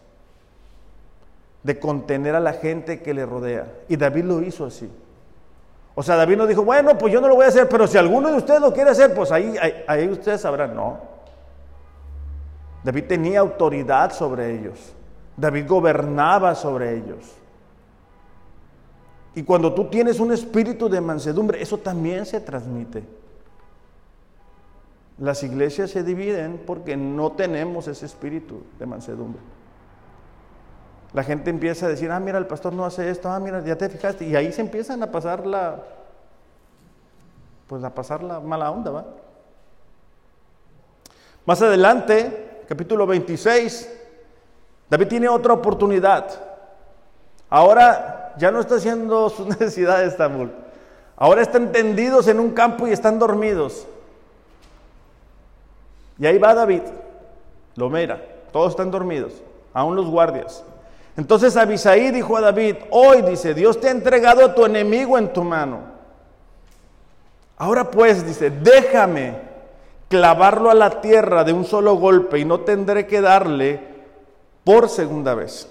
[1.64, 3.68] de contener a la gente que le rodea.
[3.90, 4.90] Y David lo hizo así.
[5.96, 7.98] O sea, David no dijo, bueno, pues yo no lo voy a hacer, pero si
[7.98, 9.56] alguno de ustedes lo quiere hacer, pues ahí,
[9.88, 10.76] ahí, ustedes sabrán.
[10.76, 10.98] No.
[12.84, 14.94] David tenía autoridad sobre ellos.
[15.38, 17.34] David gobernaba sobre ellos.
[19.36, 23.04] Y cuando tú tienes un espíritu de mansedumbre, eso también se transmite.
[25.20, 29.42] Las iglesias se dividen porque no tenemos ese espíritu de mansedumbre.
[31.14, 33.78] La gente empieza a decir, ah, mira, el pastor no hace esto, ah, mira, ya
[33.78, 34.26] te fijaste.
[34.26, 35.84] Y ahí se empiezan a pasar la,
[37.68, 39.06] pues a pasar la mala onda, ¿va?
[41.46, 43.92] Más adelante, capítulo 26,
[44.90, 46.28] David tiene otra oportunidad.
[47.50, 50.52] Ahora ya no está haciendo sus necesidades Estambul.
[51.16, 53.86] Ahora están tendidos en un campo y están dormidos.
[56.18, 56.82] Y ahí va David,
[57.76, 58.22] lo mira,
[58.52, 59.34] todos están dormidos,
[59.74, 60.64] aún los guardias.
[61.16, 65.32] Entonces Abisaí dijo a David, hoy dice, Dios te ha entregado a tu enemigo en
[65.32, 65.80] tu mano.
[67.58, 69.36] Ahora pues, dice, déjame
[70.10, 73.80] clavarlo a la tierra de un solo golpe y no tendré que darle
[74.64, 75.70] por segunda vez.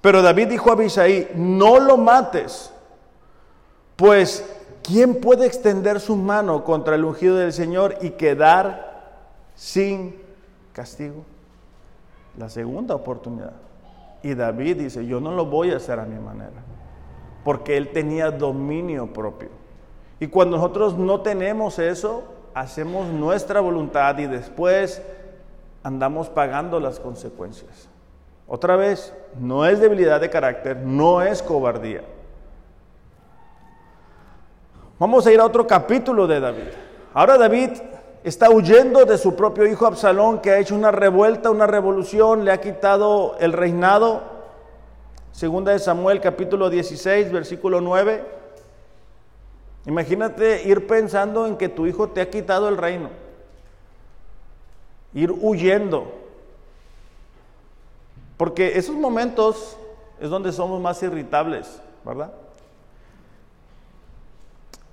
[0.00, 2.72] Pero David dijo a Abisaí, no lo mates,
[3.96, 4.44] pues
[4.84, 9.16] ¿quién puede extender su mano contra el ungido del Señor y quedar
[9.56, 10.14] sin
[10.72, 11.24] castigo?
[12.38, 13.65] La segunda oportunidad.
[14.22, 16.62] Y David dice, yo no lo voy a hacer a mi manera,
[17.44, 19.50] porque él tenía dominio propio.
[20.18, 22.24] Y cuando nosotros no tenemos eso,
[22.54, 25.02] hacemos nuestra voluntad y después
[25.82, 27.88] andamos pagando las consecuencias.
[28.48, 32.02] Otra vez, no es debilidad de carácter, no es cobardía.
[34.98, 36.68] Vamos a ir a otro capítulo de David.
[37.12, 37.70] Ahora David
[38.28, 42.50] está huyendo de su propio hijo Absalón, que ha hecho una revuelta, una revolución, le
[42.50, 44.20] ha quitado el reinado.
[45.30, 48.24] Segunda de Samuel, capítulo 16, versículo 9.
[49.86, 53.10] Imagínate ir pensando en que tu hijo te ha quitado el reino.
[55.14, 56.12] Ir huyendo.
[58.36, 59.76] Porque esos momentos
[60.18, 62.32] es donde somos más irritables, ¿verdad?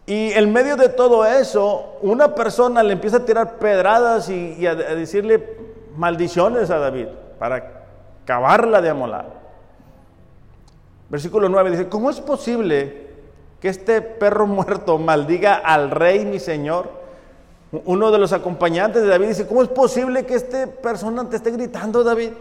[0.06, 4.76] Y en medio de todo eso, una persona le empieza a tirar pedradas y, a,
[4.76, 5.58] decirle
[5.96, 7.08] maldiciones a David
[7.39, 7.86] para
[8.24, 9.26] acabarla de amolar.
[11.10, 13.08] Versículo 9 dice, ¿cómo es posible
[13.62, 16.92] que este perro muerto maldiga al rey mi señor?
[17.86, 21.52] Uno de los acompañantes de David dice, ¿cómo es posible que esta persona te esté
[21.52, 22.32] gritando, David?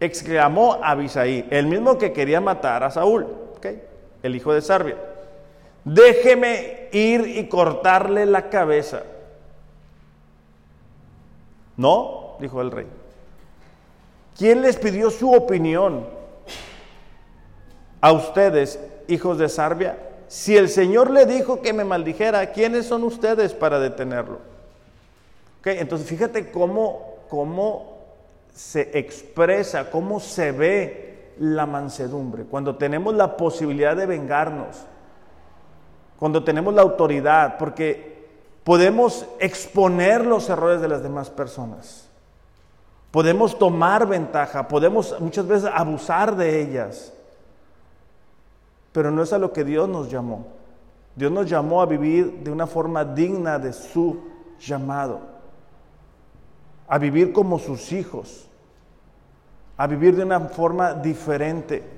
[0.00, 3.26] Exclamó Abisaí, el mismo que quería matar a Saúl,
[4.22, 4.96] el hijo de Sarbia
[5.88, 9.02] déjeme ir y cortarle la cabeza.
[11.76, 12.86] No, dijo el rey.
[14.36, 16.06] ¿Quién les pidió su opinión
[18.00, 19.98] a ustedes, hijos de Sarbia?
[20.28, 24.46] Si el Señor le dijo que me maldijera, ¿quiénes son ustedes para detenerlo?
[25.64, 27.98] entonces fíjate cómo, cómo
[28.54, 32.44] se expresa, cómo se ve la mansedumbre.
[32.44, 34.86] Cuando tenemos la posibilidad de vengarnos,
[36.18, 38.26] cuando tenemos la autoridad, porque
[38.64, 42.08] podemos exponer los errores de las demás personas.
[43.10, 47.12] Podemos tomar ventaja, podemos muchas veces abusar de ellas.
[48.92, 50.46] Pero no es a lo que Dios nos llamó.
[51.14, 54.20] Dios nos llamó a vivir de una forma digna de su
[54.60, 55.20] llamado.
[56.86, 58.46] A vivir como sus hijos.
[59.76, 61.97] A vivir de una forma diferente.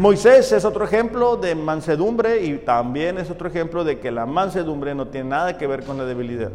[0.00, 4.94] Moisés es otro ejemplo de mansedumbre y también es otro ejemplo de que la mansedumbre
[4.94, 6.50] no tiene nada que ver con la debilidad.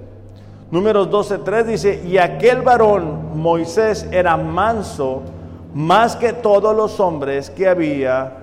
[0.72, 5.22] Números 12.3 dice, y aquel varón, Moisés, era manso
[5.76, 8.36] más que todos los hombres que había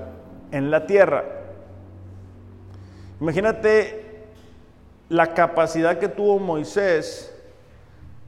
[0.53, 1.25] en la tierra.
[3.21, 4.23] Imagínate
[5.09, 7.37] la capacidad que tuvo Moisés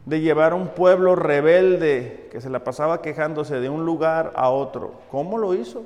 [0.06, 4.50] de llevar a un pueblo rebelde que se la pasaba quejándose de un lugar a
[4.50, 4.94] otro.
[5.08, 5.84] ¿Cómo lo hizo?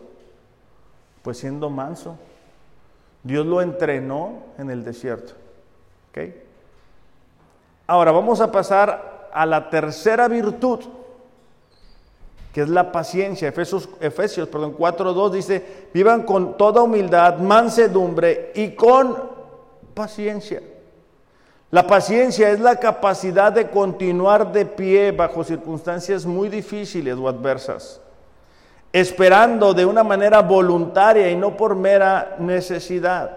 [1.28, 2.16] Pues siendo manso.
[3.22, 5.34] Dios lo entrenó en el desierto.
[7.86, 10.80] Ahora vamos a pasar a la tercera virtud,
[12.50, 13.48] que es la paciencia.
[13.48, 19.14] Efesios, Efesios perdón, 4.2 dice, vivan con toda humildad, mansedumbre y con
[19.92, 20.62] paciencia.
[21.70, 28.00] La paciencia es la capacidad de continuar de pie bajo circunstancias muy difíciles o adversas,
[28.92, 33.30] esperando de una manera voluntaria y no por mera necesidad.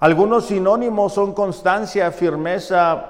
[0.00, 3.04] Algunos sinónimos son constancia, firmeza,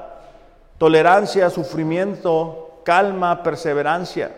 [0.79, 4.37] tolerancia, sufrimiento, calma, perseverancia.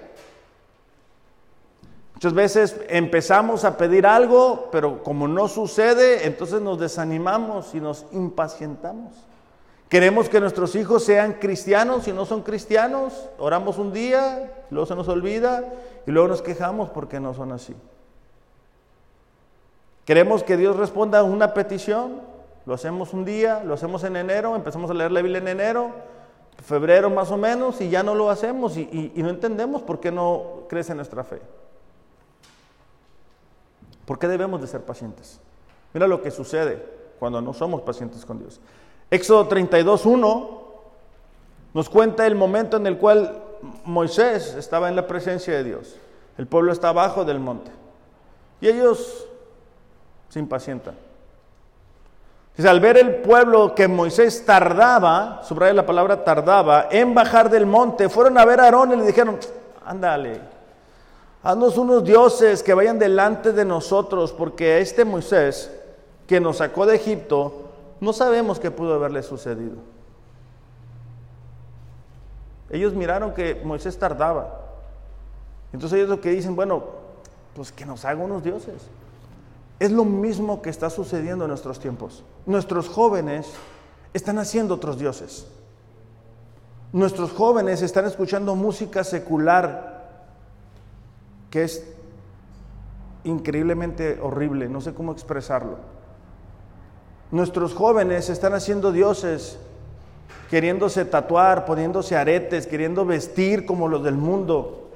[2.14, 8.06] Muchas veces empezamos a pedir algo, pero como no sucede, entonces nos desanimamos y nos
[8.12, 9.12] impacientamos.
[9.88, 13.28] Queremos que nuestros hijos sean cristianos y no son cristianos.
[13.38, 15.64] Oramos un día, luego se nos olvida
[16.06, 17.74] y luego nos quejamos porque no son así.
[20.04, 22.20] Queremos que Dios responda a una petición.
[22.64, 25.92] Lo hacemos un día, lo hacemos en enero, empezamos a leer la Biblia en enero,
[26.64, 30.10] febrero más o menos, y ya no lo hacemos y, y no entendemos por qué
[30.10, 31.40] no crece nuestra fe.
[34.04, 35.40] ¿Por qué debemos de ser pacientes?
[35.94, 36.84] Mira lo que sucede
[37.20, 38.60] cuando no somos pacientes con Dios.
[39.10, 40.48] Éxodo 32.1
[41.74, 43.42] nos cuenta el momento en el cual
[43.84, 45.96] Moisés estaba en la presencia de Dios.
[46.38, 47.70] El pueblo está abajo del monte.
[48.60, 49.26] Y ellos
[50.28, 50.94] se impacientan.
[52.56, 57.66] Dice, al ver el pueblo que Moisés tardaba, subraya la palabra tardaba, en bajar del
[57.66, 59.38] monte, fueron a ver a Aarón y le dijeron,
[59.84, 60.40] ándale,
[61.42, 65.70] haznos unos dioses que vayan delante de nosotros, porque este Moisés
[66.26, 67.65] que nos sacó de Egipto,
[68.00, 69.76] no sabemos qué pudo haberle sucedido.
[72.70, 74.60] Ellos miraron que Moisés tardaba.
[75.72, 76.84] Entonces ellos lo que dicen, bueno,
[77.54, 78.82] pues que nos haga unos dioses.
[79.78, 82.24] Es lo mismo que está sucediendo en nuestros tiempos.
[82.44, 83.52] Nuestros jóvenes
[84.14, 85.46] están haciendo otros dioses.
[86.92, 89.96] Nuestros jóvenes están escuchando música secular
[91.50, 91.86] que es
[93.24, 95.78] increíblemente horrible, no sé cómo expresarlo.
[97.30, 99.58] Nuestros jóvenes están haciendo dioses,
[100.50, 104.90] queriéndose tatuar, poniéndose aretes, queriendo vestir como los del mundo.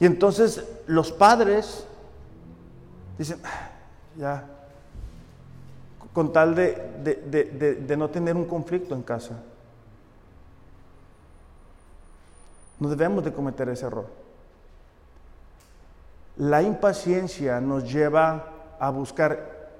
[0.00, 1.86] Y entonces los padres
[3.16, 3.70] dicen, ah,
[4.16, 4.44] ya,
[6.12, 6.74] con tal de,
[7.86, 9.40] de, no tener un conflicto en casa.
[12.80, 14.06] No debemos de cometer ese error.
[16.36, 18.46] La impaciencia nos lleva
[18.78, 19.70] a buscar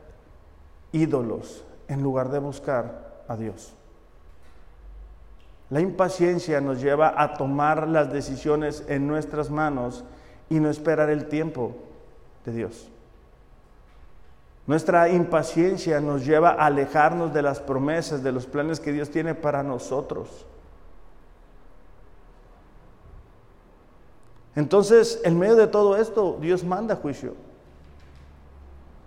[0.91, 3.75] ídolos, en lugar de buscar a Dios.
[5.71, 10.05] La impaciencia nos lleva a tomar las decisiones en nuestras manos
[10.49, 11.75] y no esperar el tiempo
[12.45, 12.89] de Dios.
[14.67, 19.35] Nuestra impaciencia nos lleva a alejarnos de las promesas, de los planes que Dios tiene
[19.35, 20.47] para nosotros.
[24.55, 27.35] Entonces, en medio de todo esto, Dios manda juicio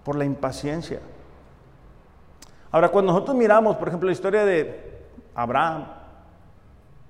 [0.03, 0.99] por la impaciencia.
[2.71, 5.01] Ahora, cuando nosotros miramos, por ejemplo, la historia de
[5.35, 5.85] Abraham,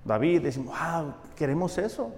[0.03, 2.11] David, decimos, wow, queremos eso.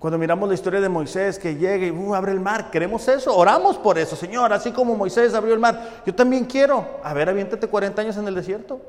[0.00, 3.36] Cuando miramos la historia de Moisés que llega y uh, abre el mar, queremos eso,
[3.36, 6.84] oramos por eso, Señor, así como Moisés abrió el mar, yo también quiero.
[7.04, 8.80] A ver, aviéntate 40 años en el desierto.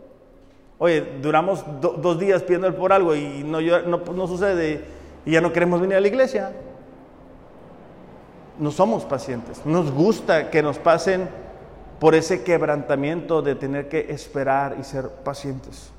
[0.79, 4.83] Oye, duramos dos días pidiendo por algo y no, no sucede
[5.23, 6.51] y ya no queremos venir a la iglesia.
[8.57, 11.29] No somos pacientes, nos gusta que nos pasen
[12.03, 15.89] por ese quebrantamiento de tener que esperar y ser pacientes.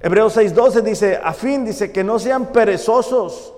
[0.00, 3.52] Hebreos 6:12 dice, a fin dice que no sean perezosos,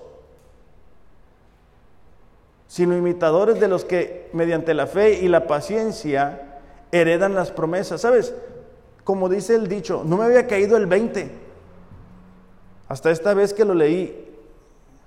[2.67, 6.59] sino imitadores de los que mediante la fe y la paciencia
[6.91, 8.01] heredan las promesas.
[8.01, 8.35] ¿Sabes?
[9.05, 11.31] Como dice el dicho, no me había caído el 20
[12.89, 14.35] hasta esta vez que lo leí.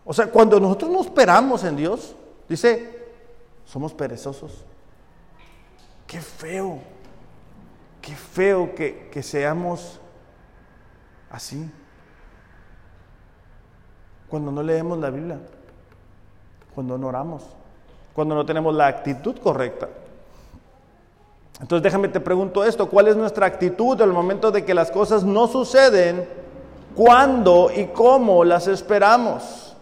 [0.06, 2.16] O sea, cuando nosotros no esperamos en Dios,
[2.48, 2.95] dice,
[3.66, 4.64] somos perezosos.
[6.06, 6.78] Qué feo,
[8.00, 10.00] qué feo que, que seamos
[11.30, 11.70] así.
[14.28, 15.38] Cuando no leemos la Biblia,
[16.74, 17.42] cuando no oramos,
[18.14, 19.88] cuando no tenemos la actitud correcta.
[21.60, 25.24] Entonces déjame te pregunto esto, ¿cuál es nuestra actitud el momento de que las cosas
[25.24, 26.28] no suceden?
[26.94, 29.76] ¿Cuándo y cómo las esperamos?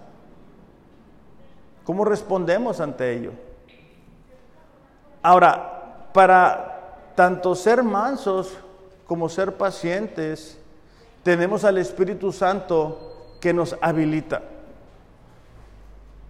[1.85, 3.32] ¿Cómo respondemos ante ello?
[5.25, 8.53] Ahora, para tanto ser mansos
[9.07, 10.59] como ser pacientes,
[11.22, 14.43] tenemos al Espíritu Santo que nos habilita.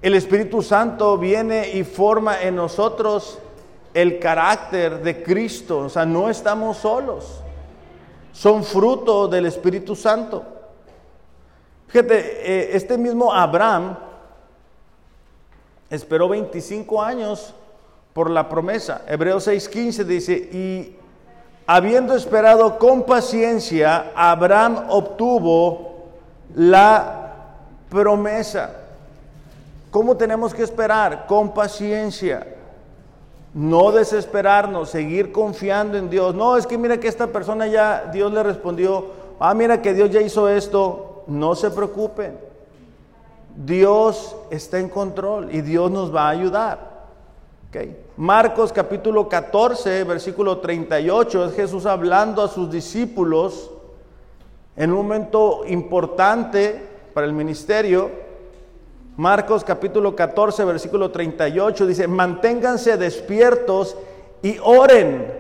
[0.01, 3.41] El Espíritu Santo viene y forma en nosotros
[3.95, 7.41] el carácter de Cristo, o sea, no estamos solos.
[8.31, 10.45] son fruto del Espíritu Santo.
[11.89, 13.99] Fíjate, eh, este mismo Abraham
[15.91, 17.55] esperó 25 años
[18.15, 19.03] por la promesa.
[19.07, 20.97] Hebreos 6:15 dice, y
[21.67, 26.05] habiendo esperado con paciencia, Abraham obtuvo
[26.55, 27.35] la
[27.91, 28.71] promesa.
[29.91, 31.27] ¿Cómo tenemos que esperar?
[31.27, 32.47] Con paciencia.
[33.53, 36.35] No desesperarnos, seguir confiando en Dios.
[36.35, 39.07] No, es que mira que esta persona ya, Dios le respondió,
[39.39, 41.23] ah, mira que Dios ya hizo esto.
[41.27, 42.37] No se preocupen.
[43.57, 46.94] Dios está en control y Dios nos va a ayudar.
[48.17, 53.71] Marcos capítulo 14, versículo 38, es Jesús hablando a sus discípulos
[54.77, 56.81] en un momento importante
[57.13, 58.11] para el ministerio.
[59.17, 63.97] Marcos capítulo 14, versículo 38 dice, manténganse despiertos
[64.43, 65.33] y oren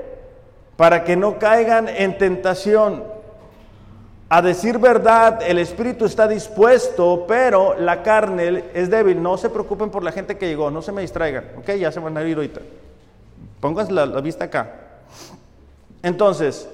[0.77, 3.14] para que no caigan en tentación.
[4.35, 9.23] A decir verdad, el espíritu está dispuesto, pero la carne es débil.
[9.23, 11.53] No se preocupen por la gente que llegó, no se me distraigan.
[11.57, 12.61] Ok, ya se van a ir ahorita.
[13.61, 14.73] Pónganse la, vista acá.
[16.03, 16.69] Entonces,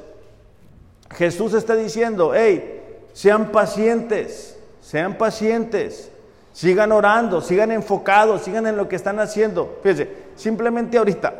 [1.11, 2.83] Jesús está diciendo, hey,
[3.13, 6.11] sean pacientes, sean pacientes.
[6.55, 9.81] Sigan orando, sigan enfocados, sigan en lo que están haciendo.
[9.83, 11.35] Fíjense, simplemente ahorita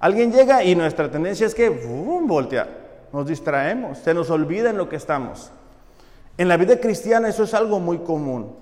[0.00, 2.79] alguien llega y nuestra tendencia es que boom, voltear,
[3.12, 5.50] nos distraemos, se nos olvida en lo que estamos.
[6.36, 8.54] En la vida cristiana eso es algo muy común.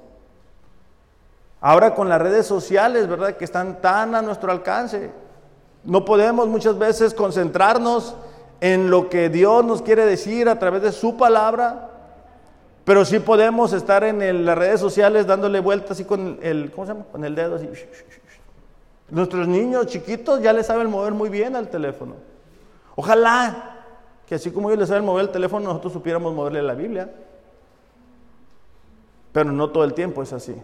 [1.61, 3.37] Ahora con las redes sociales, ¿verdad?
[3.37, 5.11] Que están tan a nuestro alcance.
[5.85, 8.15] No podemos muchas veces concentrarnos
[8.61, 11.89] en lo que Dios nos quiere decir a través de su palabra
[12.89, 16.95] pero sí podemos estar en las redes sociales dándole vueltas así con el, ¿cómo se
[16.95, 17.05] llama?
[17.13, 17.69] Con el dedo así.
[19.11, 22.15] Nuestros niños chiquitos ya les saben mover muy bien al teléfono.
[22.97, 23.78] Ojalá
[24.29, 27.11] que así como ellos les saben mover el teléfono, nosotros supiéramos moverle la Biblia.
[29.33, 30.55] Pero no todo el tiempo es así.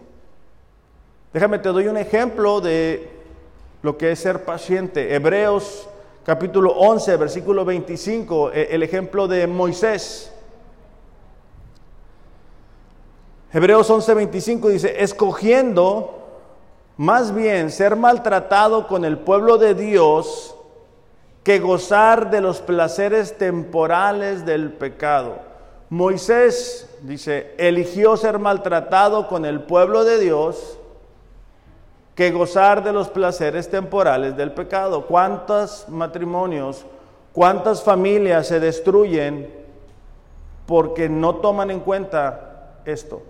[1.33, 3.09] Déjame, te doy un ejemplo de
[3.81, 5.15] lo que es ser paciente.
[5.15, 5.89] Hebreos
[6.23, 10.31] capítulo 11, versículo 25, e, el ejemplo de Moisés.
[13.51, 16.23] Hebreos 11:25 dice, escogiendo
[16.97, 20.55] más bien ser maltratado con el pueblo de Dios
[21.45, 25.37] que gozar de los placeres temporales del pecado.
[25.89, 30.77] Moisés, dice, eligió ser maltratado con el pueblo de Dios
[32.15, 35.05] que gozar de los placeres temporales del pecado.
[35.05, 36.85] ¿Cuántos matrimonios,
[37.31, 39.49] cuántas familias se destruyen
[40.65, 43.21] porque no toman en cuenta esto?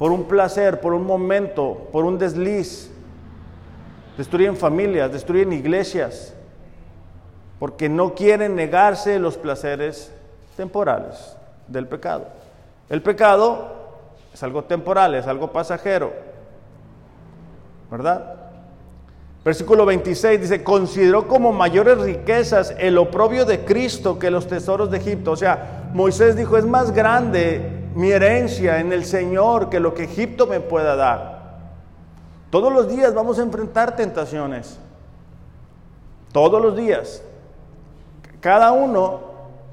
[0.00, 2.90] por un placer, por un momento, por un desliz.
[4.16, 6.34] Destruyen familias, destruyen iglesias,
[7.60, 10.10] porque no quieren negarse los placeres
[10.56, 11.36] temporales
[11.68, 12.24] del pecado.
[12.88, 13.68] El pecado
[14.32, 16.10] es algo temporal, es algo pasajero,
[17.90, 18.34] ¿verdad?
[19.44, 24.96] Versículo 26 dice, consideró como mayores riquezas el oprobio de Cristo que los tesoros de
[24.96, 25.32] Egipto.
[25.32, 30.04] O sea, Moisés dijo, es más grande mi herencia en el Señor que lo que
[30.04, 31.58] Egipto me pueda dar.
[32.48, 34.78] Todos los días vamos a enfrentar tentaciones.
[36.32, 37.22] Todos los días.
[38.40, 39.20] Cada uno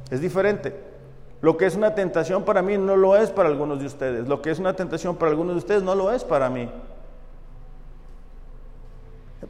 [0.09, 0.87] es diferente.
[1.41, 4.27] Lo que es una tentación para mí no lo es para algunos de ustedes.
[4.27, 6.69] Lo que es una tentación para algunos de ustedes no lo es para mí.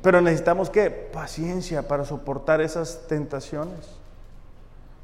[0.02, 3.98] Pero necesitamos que paciencia para soportar esas tentaciones.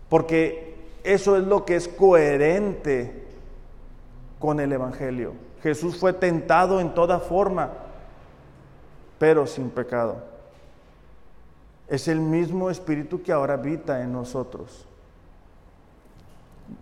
[0.09, 3.23] Porque eso es lo que es coherente
[4.39, 5.33] con el Evangelio.
[5.63, 7.71] Jesús fue tentado en toda forma,
[9.17, 10.32] pero sin pecado.
[11.87, 14.87] Es el mismo Espíritu que ahora habita en nosotros.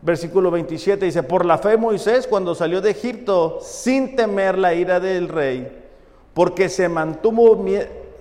[0.01, 4.99] Versículo 27 dice, por la fe Moisés cuando salió de Egipto sin temer la ira
[4.99, 5.85] del rey,
[6.33, 7.65] porque se mantuvo,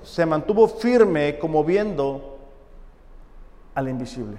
[0.02, 2.38] se mantuvo firme como viendo
[3.74, 4.38] al invisible.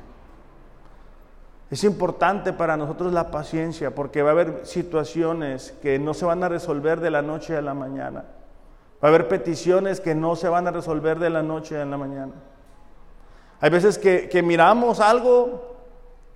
[1.69, 6.43] Es importante para nosotros la paciencia porque va a haber situaciones que no se van
[6.43, 8.25] a resolver de la noche a la mañana.
[9.03, 11.97] Va a haber peticiones que no se van a resolver de la noche a la
[11.97, 12.33] mañana.
[13.59, 15.77] Hay veces que, miramos algo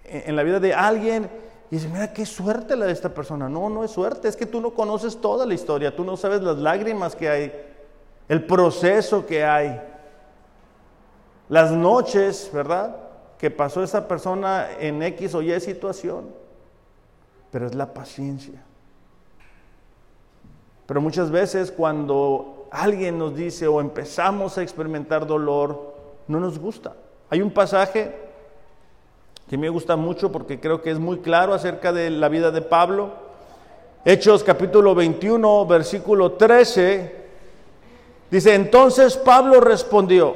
[0.03, 1.29] en, la vida de alguien
[1.71, 3.49] y dice, mira qué suerte la de esta persona.
[3.49, 6.41] No, no es suerte, es que tú no conoces toda la historia, tú no sabes
[6.41, 7.53] las lágrimas que hay,
[8.29, 9.81] el proceso que hay,
[11.49, 12.95] las noches, ¿verdad?
[13.37, 16.25] que pasó esa persona en X o Y situación,
[17.51, 18.63] pero es la paciencia.
[20.85, 25.95] Pero muchas veces cuando alguien nos dice o empezamos a experimentar dolor,
[26.27, 26.93] no nos gusta.
[27.29, 28.13] Hay un pasaje
[29.49, 32.61] que me gusta mucho porque creo que es muy claro acerca de la vida de
[32.61, 33.11] Pablo.
[34.03, 37.15] Hechos capítulo 21, versículo 13,
[38.29, 40.35] dice, entonces Pablo respondió,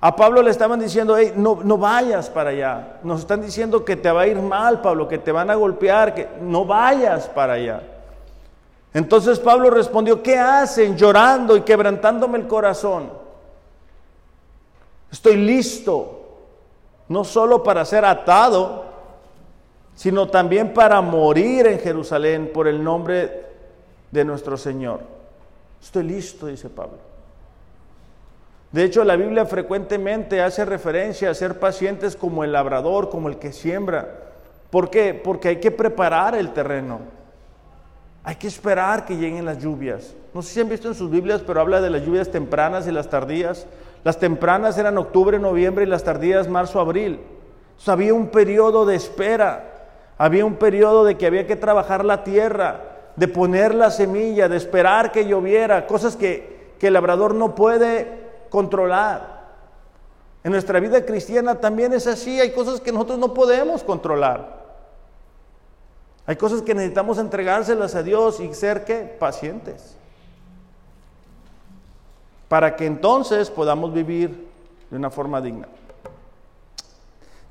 [0.00, 4.10] a Pablo le estaban diciendo, no, no vayas para allá, nos están diciendo que te
[4.10, 7.82] va a ir mal, Pablo, que te van a golpear, que no vayas para allá.
[8.92, 13.10] Entonces Pablo respondió, ¿qué hacen llorando y quebrantándome el corazón?
[15.10, 16.16] Estoy listo
[17.08, 18.84] no solo para ser atado,
[19.94, 23.46] sino también para morir en Jerusalén por el nombre
[24.10, 25.00] de nuestro Señor.
[25.82, 26.98] Estoy listo, dice Pablo.
[28.72, 33.38] De hecho, la Biblia frecuentemente hace referencia a ser pacientes como el labrador, como el
[33.38, 34.08] que siembra.
[34.70, 35.12] ¿Por qué?
[35.14, 37.00] Porque hay que preparar el terreno.
[38.22, 40.14] Hay que esperar que lleguen las lluvias.
[40.34, 42.92] No sé si han visto en sus Biblias, pero habla de las lluvias tempranas y
[42.92, 43.66] las tardías.
[44.04, 47.20] Las tempranas eran octubre, noviembre y las tardías marzo, abril.
[47.86, 52.82] había un periodo de espera, había un periodo de que había que trabajar la tierra,
[53.16, 58.20] de poner la semilla, de esperar que lloviera, cosas que, que el labrador no puede
[58.50, 59.40] controlar.
[60.44, 64.59] En nuestra vida cristiana también es así, hay cosas que nosotros no podemos controlar.
[66.30, 69.96] Hay cosas que necesitamos entregárselas a Dios y ser que pacientes
[72.46, 74.46] para que entonces podamos vivir
[74.92, 75.66] de una forma digna.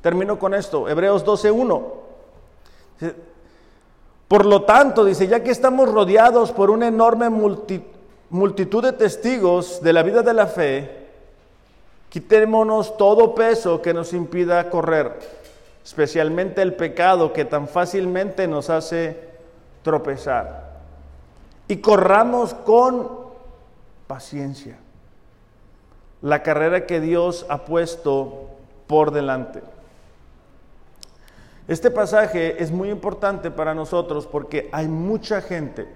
[0.02, 1.84] Termino con esto, Hebreos 12.1.
[4.30, 7.28] Por lo tanto, dice, ya que estamos rodeados por una enorme
[8.30, 11.08] multitud de testigos de la vida de la fe,
[12.08, 15.39] quitémonos todo peso que nos impida correr,
[15.90, 19.20] especialmente el pecado que tan fácilmente nos hace
[19.82, 20.70] tropezar.
[21.68, 23.10] Y corramos con
[24.06, 24.78] paciencia
[26.22, 28.52] la carrera que Dios ha puesto
[28.86, 29.64] por delante.
[31.68, 35.88] Este pasaje es muy importante para nosotros porque hay mucha gente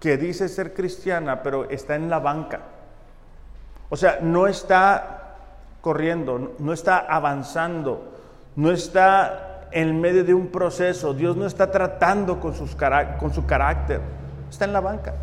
[0.00, 2.60] que dice ser cristiana, pero está en la banca.
[3.90, 5.36] O sea, no está
[5.82, 8.14] corriendo, no está avanzando,
[8.58, 11.14] no está en medio de un proceso.
[11.14, 12.66] Dios no está tratando con, su
[13.46, 14.00] carácter,
[14.50, 15.14] está en la banca.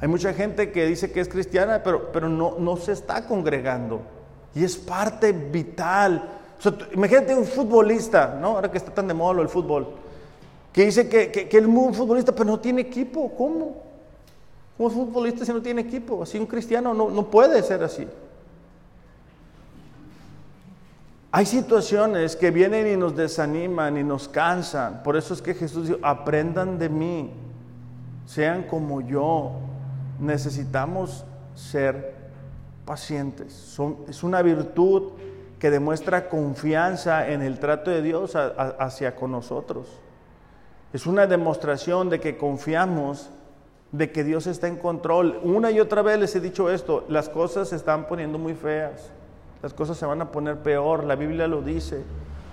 [0.00, 4.00] Hay mucha gente que dice que es cristiana, pero, no, se está congregando.
[4.54, 6.26] Y es parte vital.
[6.94, 8.52] imagínate un futbolista, ¿no?
[8.52, 9.88] Ahora que está tan de moda el fútbol,
[10.72, 13.30] que dice que, que, que es un futbolista, pero no tiene equipo.
[13.36, 13.76] ¿Cómo?
[14.78, 16.22] ¿Cómo es futbolista si no tiene equipo?
[16.22, 18.08] Así un cristiano no, no puede ser así.
[21.36, 25.02] Hay situaciones que vienen y nos desaniman y nos cansan.
[25.02, 27.32] Por eso es que Jesús dijo, aprendan de mí,
[28.24, 29.50] sean como yo
[30.20, 31.24] necesitamos
[31.56, 32.14] ser
[32.84, 33.76] pacientes.
[34.06, 35.10] es una virtud
[35.58, 39.88] que demuestra confianza en el trato de Dios hacia con nosotros.
[40.92, 43.28] Es una demostración de que confiamos
[43.90, 45.40] de que Dios está en control.
[45.42, 49.10] Una y otra vez les he dicho esto, las cosas se están poniendo muy feas,
[49.64, 52.04] las cosas se van a poner peor, la Biblia lo dice.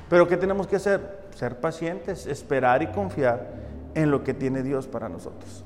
[0.09, 1.26] Pero ¿qué tenemos que hacer?
[1.36, 3.49] Ser pacientes, esperar y confiar
[3.93, 5.66] en lo que tiene Dios para nosotros.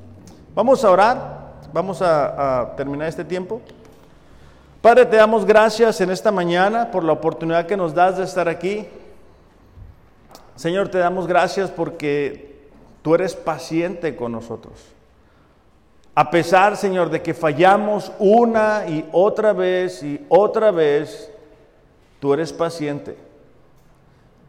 [0.55, 1.45] Vamos a orar.
[1.71, 3.61] Vamos a, terminar este tiempo.
[4.81, 8.49] Padre, te damos gracias en esta mañana por la oportunidad que nos das de estar
[8.49, 8.87] aquí.
[10.55, 12.71] Señor, te damos gracias porque
[13.03, 14.73] tú eres paciente con nosotros.
[16.15, 21.29] A pesar, Señor, de que fallamos una y otra vez y otra vez,
[22.19, 23.17] tú eres paciente.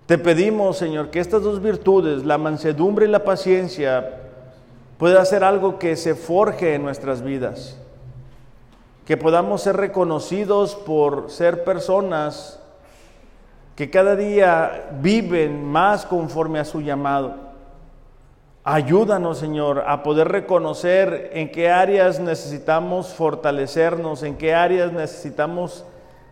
[0.06, 4.20] Te pedimos, Señor, que estas dos virtudes, la mansedumbre y la paciencia,
[4.98, 7.76] puede hacer algo que se forje en nuestras vidas,
[9.04, 12.60] que podamos ser reconocidos por ser personas
[13.74, 17.34] que cada día viven más conforme a su llamado.
[18.64, 25.84] Ayúdanos, Señor, a poder reconocer en qué áreas necesitamos fortalecernos, en qué áreas necesitamos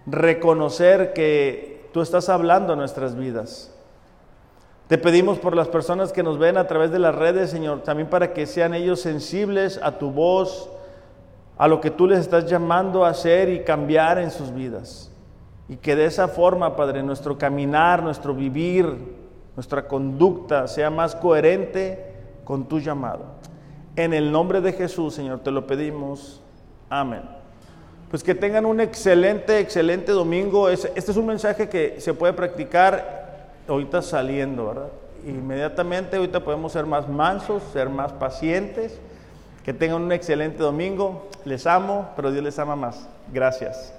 [0.07, 3.71] reconocer que tú estás hablando en nuestras vidas.
[4.89, 8.11] Te pedimos por las personas que nos ven a través de las redes, Señor, también
[8.11, 10.69] para que sean ellos sensibles a tu voz,
[11.57, 15.11] a lo que tú les estás llamando a hacer y cambiar en sus vidas.
[15.69, 19.15] Y que de esa forma, Padre, nuestro caminar, nuestro vivir,
[19.57, 22.13] nuestra conducta sea más coherente
[22.45, 23.25] con tu llamado.
[23.97, 26.43] En el nombre de Jesús, Señor, te lo pedimos.
[26.91, 27.44] Amén.
[28.15, 30.69] Pues que tengan un excelente, excelente domingo.
[30.69, 34.89] Este es un mensaje que se puede practicar ahorita saliendo, ¿verdad?
[35.27, 39.01] Inmediatamente ahorita podemos ser más mansos, ser más pacientes.
[39.65, 41.29] Que tengan un excelente domingo.
[41.45, 43.09] Les amo, pero Dios les ama más.
[43.33, 43.93] Gracias.